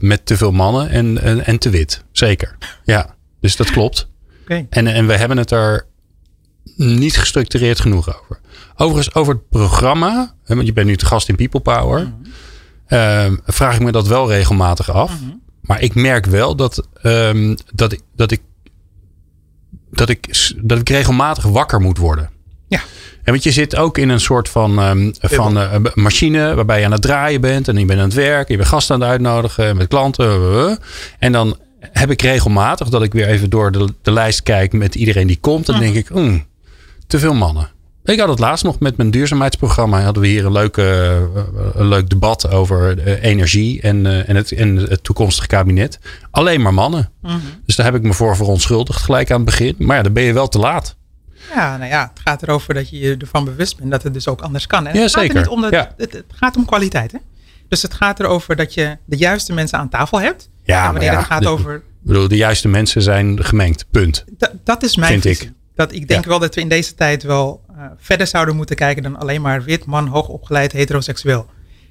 [0.00, 2.04] met te veel mannen en, en, en te wit.
[2.12, 2.56] Zeker.
[2.84, 4.08] Ja, dus dat klopt.
[4.70, 5.86] En, en we hebben het er
[6.76, 8.40] niet gestructureerd genoeg over.
[8.76, 12.12] Overigens, over het programma, hè, want je bent nu te gast in People Power,
[12.86, 15.12] ehm, vraag ik me dat wel regelmatig af.
[15.60, 18.40] Maar ik merk wel dat, ehm, dat, ik, dat, ik,
[19.90, 22.30] dat, ik, dat ik regelmatig wakker moet worden.
[22.68, 22.80] Ja.
[23.22, 26.84] En want je zit ook in een soort van, ehm, van eh, machine waarbij je
[26.84, 27.68] aan het draaien bent.
[27.68, 28.48] En je bent aan het werk.
[28.48, 30.26] Je bent gasten aan het uitnodigen met klanten.
[30.26, 30.76] eh, eh.
[31.18, 34.94] En dan heb ik regelmatig dat ik weer even door de, de lijst kijk met
[34.94, 35.66] iedereen die komt.
[35.66, 36.46] Dan denk ik, hmm,
[37.06, 37.68] te veel mannen.
[38.04, 40.02] Ik had het laatst nog met mijn duurzaamheidsprogramma.
[40.02, 40.82] Hadden we hier een, leuke,
[41.34, 41.42] eh,
[41.74, 45.98] een leuk debat over eh, energie en, eh, en, het, en het toekomstige kabinet.
[46.30, 47.10] Alleen maar mannen.
[47.66, 49.74] Dus daar heb ik me voor verontschuldigd gelijk aan het begin.
[49.78, 50.96] Maar ja, dan ben je wel te laat.
[51.54, 54.28] Ja, nou ja, het gaat erover dat je je ervan bewust bent dat het dus
[54.28, 54.86] ook anders kan.
[54.86, 55.36] En Ja, het gaat zeker.
[55.36, 55.94] Er niet om dat, Ja.
[55.96, 57.12] het, het gaat om kwaliteit.
[57.12, 57.18] Hè?
[57.68, 60.48] Dus het gaat erover dat je de juiste mensen aan tafel hebt.
[60.64, 61.74] Ja, en wanneer ja, het gaat de- over.
[61.74, 63.84] Ik bedoel, de juiste mensen zijn gemengd.
[63.90, 64.24] Punt.
[64.38, 65.52] Da- dat is mijn Vind ik.
[65.74, 66.30] Dat ik denk Ja.
[66.30, 69.62] wel dat we in deze tijd wel eh, verder zouden moeten kijken dan alleen maar
[69.62, 71.46] wit, man, hoogopgeleid, heteroseksueel.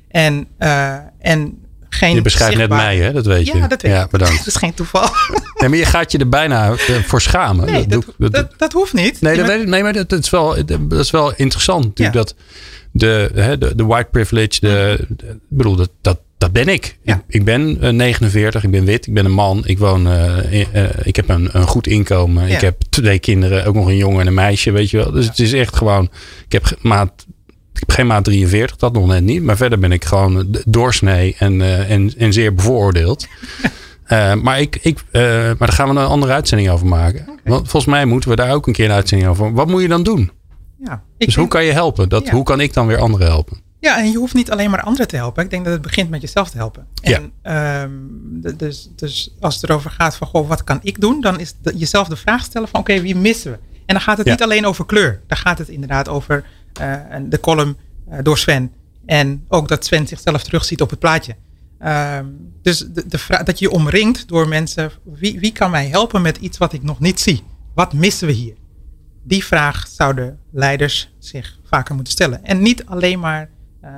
[0.07, 1.57] En, eh, en
[1.89, 2.15] geen.
[2.15, 3.13] Je beschrijft net mij, hè?
[3.13, 3.57] Dat weet je.
[3.57, 4.09] Ja, dat weet ja, ik.
[4.09, 4.37] bedankt.
[4.45, 5.09] Dat is geen toeval.
[5.59, 7.65] Nee, maar je gaat je er bijna eh, voor schamen.
[7.65, 9.21] Nee, dat, dat, dat, hoeft niet.
[9.21, 12.17] Nee, dat weet nee maar dat, is wel, dat is wel interessant natuurlijk.
[12.17, 12.35] Dat
[12.91, 15.07] de, hè, de, de white privilege, de,
[15.49, 16.97] bedoel, dat, dat, dat ben ik.
[17.01, 17.15] Ja.
[17.15, 17.21] ik.
[17.27, 19.61] Ik ben eh, 49, ik ben wit, ik ben een man.
[19.65, 22.47] Ik woon, eh, in- eh, ik heb een, een goed inkomen.
[22.47, 22.55] Ja.
[22.55, 25.11] Ik heb twee kinderen, ook nog een jongen en een meisje, weet je wel.
[25.11, 26.09] Dus het is echt gewoon,
[26.45, 27.25] ik heb maat,
[27.73, 29.43] ik heb geen maat 43, dat nog net niet.
[29.43, 33.27] Maar verder ben ik gewoon doorsnee en, eh, en, en zeer bevooroordeeld.
[34.07, 37.25] Eh, maar, ik, ik, eh, maar daar gaan we een andere uitzending over maken.
[37.43, 39.53] Want volgens mij moeten we daar ook een keer een uitzending over.
[39.53, 40.31] Wat moet je dan doen?
[40.83, 42.09] Ja, dus denk- hoe kan je helpen?
[42.09, 42.31] Dat, Ja.
[42.33, 43.57] Hoe kan ik dan weer anderen helpen?
[43.79, 45.43] Ja, en je hoeft niet alleen maar anderen te helpen.
[45.43, 46.87] Ik denk dat het begint met jezelf te helpen.
[46.93, 47.15] Ja.
[47.17, 51.21] En, ehm, dus, dus als het erover gaat van, goh, wat kan ik doen?
[51.21, 53.57] Dan is de- jezelf de vraag stellen van, oké, wie missen we?
[53.85, 54.31] En dan gaat het Ja.
[54.31, 55.21] niet alleen over kleur.
[55.27, 56.93] Dan gaat het inderdaad over eh,
[57.29, 57.77] de column
[58.09, 58.71] eh, door Sven.
[59.05, 61.35] En ook dat Sven zichzelf terugziet op het plaatje.
[61.79, 62.25] Ehm,
[62.61, 64.91] dus de, de vraag, dat je je omringt door mensen.
[65.03, 67.43] Wie, wie kan mij helpen met iets wat ik nog niet zie?
[67.75, 68.53] Wat missen we hier?
[69.27, 72.43] Die vraag zouden leiders zich vaker moeten stellen.
[72.45, 73.49] En niet alleen maar
[73.81, 73.89] eh,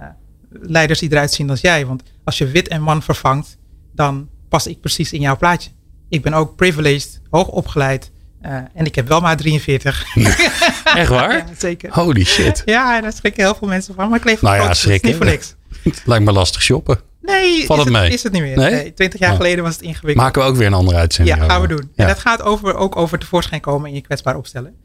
[0.49, 1.85] leiders die eruit zien als jij.
[1.85, 3.57] Want als je wit en man vervangt,
[3.93, 5.69] dan pas ik precies in jouw plaatje.
[6.09, 8.11] Ik ben ook privileged, hoog opgeleid.
[8.41, 10.05] eh, en ik heb wel maar 43.
[10.95, 11.31] Echt waar?
[11.37, 11.93] ja, zeker.
[11.93, 12.61] Holy shit.
[12.65, 14.09] Ja, en daar schrikken heel veel mensen van.
[14.09, 15.07] Maar ik leef Nou ja, dus schrikken.
[15.09, 15.55] niet voor niks.
[16.05, 16.99] Lijkt me lastig shoppen.
[17.21, 18.09] Nee, Valt is het mee?
[18.11, 18.57] Is het niet meer.
[18.57, 18.71] Nee?
[18.71, 18.93] Nee?
[18.93, 19.35] 20 jaar Oh.
[19.37, 20.25] geleden was het ingewikkeld.
[20.25, 21.91] Maken we ook weer een andere uitzending Ja, gaan we doen.
[21.95, 22.03] Ja.
[22.03, 24.75] En dat gaat over, ook over tevoorschijn komen en je kwetsbaar opstellen.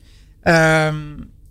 [0.44, 0.96] Ehm,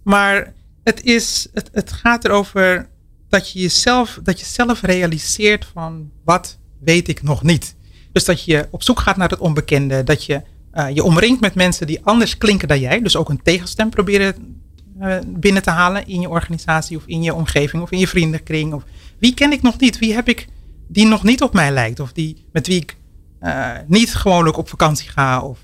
[0.03, 2.89] maar het, is, het, het gaat erover
[3.29, 7.75] dat je jezelf, dat je zelf realiseert van wat weet ik nog niet.
[8.11, 10.03] Dus dat je op zoek gaat naar het onbekende.
[10.03, 10.41] Dat je
[10.71, 13.01] eh, je omringt met mensen die anders klinken dan jij.
[13.01, 14.61] Dus ook een tegenstem proberen
[14.99, 18.73] eh, binnen te halen in je organisatie of in je omgeving of in je vriendenkring.
[18.73, 18.83] Of
[19.19, 19.99] wie ken ik nog niet?
[19.99, 20.47] Wie heb ik
[20.87, 21.99] die nog niet op mij lijkt?
[21.99, 22.97] Of die met wie ik
[23.39, 25.41] eh, niet gewoonlijk op vakantie ga?
[25.41, 25.59] Of...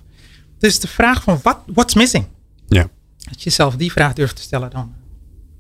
[0.58, 2.26] Dus de vraag van wat what's missing?
[2.68, 2.90] Ja.
[3.28, 4.94] Als je jezelf die vraag durft te stellen, dan.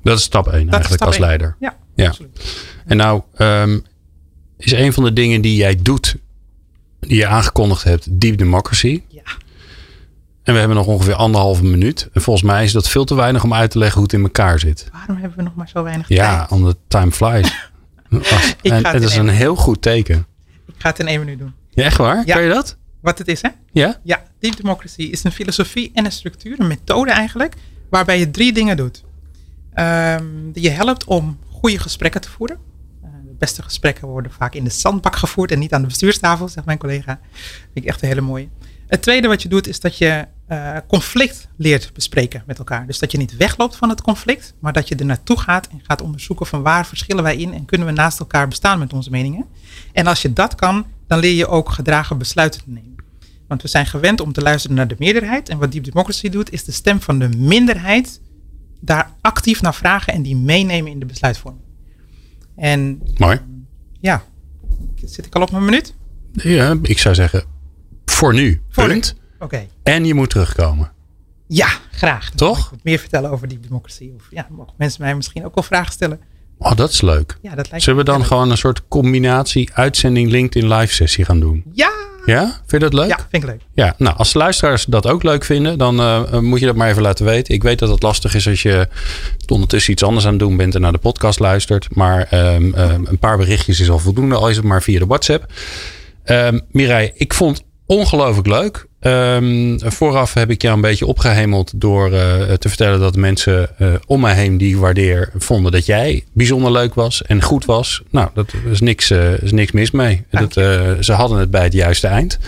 [0.04, 1.26] Dat is stap 1 Dat is eigenlijk stap als één.
[1.26, 1.56] leider.
[1.60, 2.08] Ja, Ja.
[2.08, 2.58] absoluut.
[2.86, 3.80] En nou, ehm,
[4.58, 6.16] is een van de dingen die jij doet,
[7.00, 9.02] die je aangekondigd hebt, Deep Democracy.
[9.08, 9.22] Ja.
[10.44, 12.10] En we hebben nog ongeveer anderhalve minuut.
[12.14, 14.22] En volgens mij is dat veel te weinig om uit te leggen hoe het in
[14.24, 14.90] elkaar zit.
[14.92, 16.52] Waarom hebben we nog maar zo weinig Ja, tijd?
[16.52, 17.70] omdat time flies.
[18.32, 20.26] Ach, en het is een heel goed teken.
[20.68, 21.54] Ik ga het in één minuut doen.
[21.70, 22.24] Ja, echt waar?
[22.26, 22.34] Ja.
[22.34, 22.78] Kan je dat?
[23.00, 23.50] Wat het is, hè?
[23.72, 24.00] Ja?
[24.04, 27.56] Ja, Deep Democracy is een filosofie en een structuur, een methode eigenlijk,
[27.90, 29.04] waarbij je drie dingen doet.
[29.74, 32.58] Ehm, die je helpt om goede gesprekken te voeren.
[33.04, 36.48] Eh, de beste gesprekken worden vaak in de zandbak gevoerd en niet aan de bestuurstafel,
[36.48, 37.20] zegt mijn collega.
[37.74, 38.50] Vind ik echt een hele mooie.
[38.90, 42.88] Het tweede wat je doet is dat je eh, conflict leert bespreken met elkaar.
[42.88, 45.82] Dus dat je niet wegloopt van het conflict, maar dat je er naartoe gaat en
[45.84, 49.10] gaat onderzoeken van waar verschillen wij in en kunnen we naast elkaar bestaan met onze
[49.10, 49.46] meningen.
[49.94, 52.96] En als je dat kan, dan leer je ook gedragen besluiten te nemen.
[53.48, 55.50] Want we zijn gewend om te luisteren naar de meerderheid.
[55.50, 58.22] En wat Deep Democracy doet, is de stem van de minderheid
[58.80, 61.64] daar actief naar vragen en die meenemen in de besluitvorming.
[62.56, 63.40] En Mooi.
[64.00, 64.24] ja,
[65.06, 65.94] zit ik al op mijn minuut?
[66.34, 67.44] Ja, ik zou zeggen,
[68.12, 68.62] voor nu.
[68.70, 69.16] Voor punt.
[69.40, 69.68] Oké.
[69.84, 70.92] En je moet terugkomen.
[71.48, 72.30] Ja, graag.
[72.30, 72.58] Dan Toch?
[72.58, 74.12] ik wat meer vertellen over Deep Democracy.
[74.16, 76.20] Of ja, mogen mensen mij misschien ook wel vragen stellen.
[76.58, 77.38] Oh, dat is leuk.
[77.42, 81.40] Ja, dat lijkt Zullen we dan gewoon een soort combinatie uitzending LinkedIn live sessie gaan
[81.40, 81.64] doen?
[81.74, 81.92] Ja!
[82.26, 82.44] Ja?
[82.44, 83.10] Vind je dat leuk?
[83.10, 83.62] Ja, vind ik leuk.
[83.74, 86.90] Ja, nou, als de luisteraars dat ook leuk vinden, dan eh, moet je dat maar
[86.90, 87.54] even laten weten.
[87.54, 88.88] Ik weet dat het lastig is als je
[89.48, 91.96] ondertussen iets anders aan het doen bent en naar de podcast luistert.
[91.96, 95.06] Maar ehm, ehm, een paar berichtjes is al voldoende, al is het maar via de
[95.06, 95.52] WhatsApp.
[96.24, 98.88] Ehm Mireille, ik vond ongelooflijk leuk.
[99.00, 103.88] Ehm, vooraf heb ik jou een beetje opgehemeld door eh, te vertellen dat mensen eh,
[104.06, 108.02] om mij heen die ik waardeer vonden dat jij bijzonder leuk was en goed was.
[108.10, 110.26] Nou, dat is niks, eh, is niks mis mee.
[110.30, 110.54] Dat,
[111.00, 112.40] ze hadden het bij het juiste eind.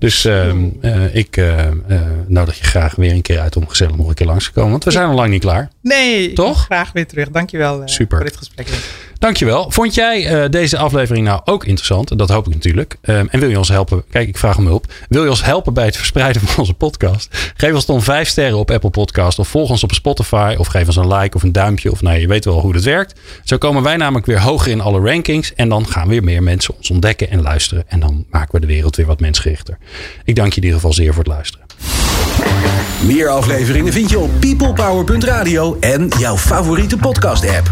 [0.00, 1.40] Dus ehm, eh, ik
[2.26, 4.70] nodig je graag weer een keer uit om gezellig nog een keer langs te komen.
[4.70, 5.68] Want we zijn nog lang niet klaar.
[5.82, 6.64] Nee, Toch?
[6.64, 7.28] graag weer terug.
[7.30, 8.16] Dankjewel uh, Super.
[8.16, 8.68] voor dit gesprek.
[9.20, 9.70] Dankjewel.
[9.70, 12.18] Vond jij uh, deze aflevering nou ook interessant?
[12.18, 12.96] Dat hoop ik natuurlijk.
[13.02, 14.04] Um, en wil je ons helpen?
[14.10, 14.92] Kijk, ik vraag om hulp.
[15.08, 17.52] Wil je ons helpen bij het verspreiden van onze podcast?
[17.56, 19.38] Geef ons dan vijf sterren op Apple Podcast.
[19.38, 20.54] Of volg ons op Spotify.
[20.58, 21.90] Of geef ons een like of een duimpje.
[21.90, 23.20] Of nou, je weet wel hoe dat werkt.
[23.44, 25.54] Zo komen wij namelijk weer hoger in alle rankings.
[25.54, 27.84] En dan gaan weer meer mensen ons ontdekken en luisteren.
[27.86, 29.78] En dan maken we de wereld weer wat mensgerichter.
[30.24, 31.66] Ik dank je in ieder geval zeer voor het luisteren.
[33.04, 37.70] Meer afleveringen vind je op peoplepower.radio en jouw favoriete podcast app.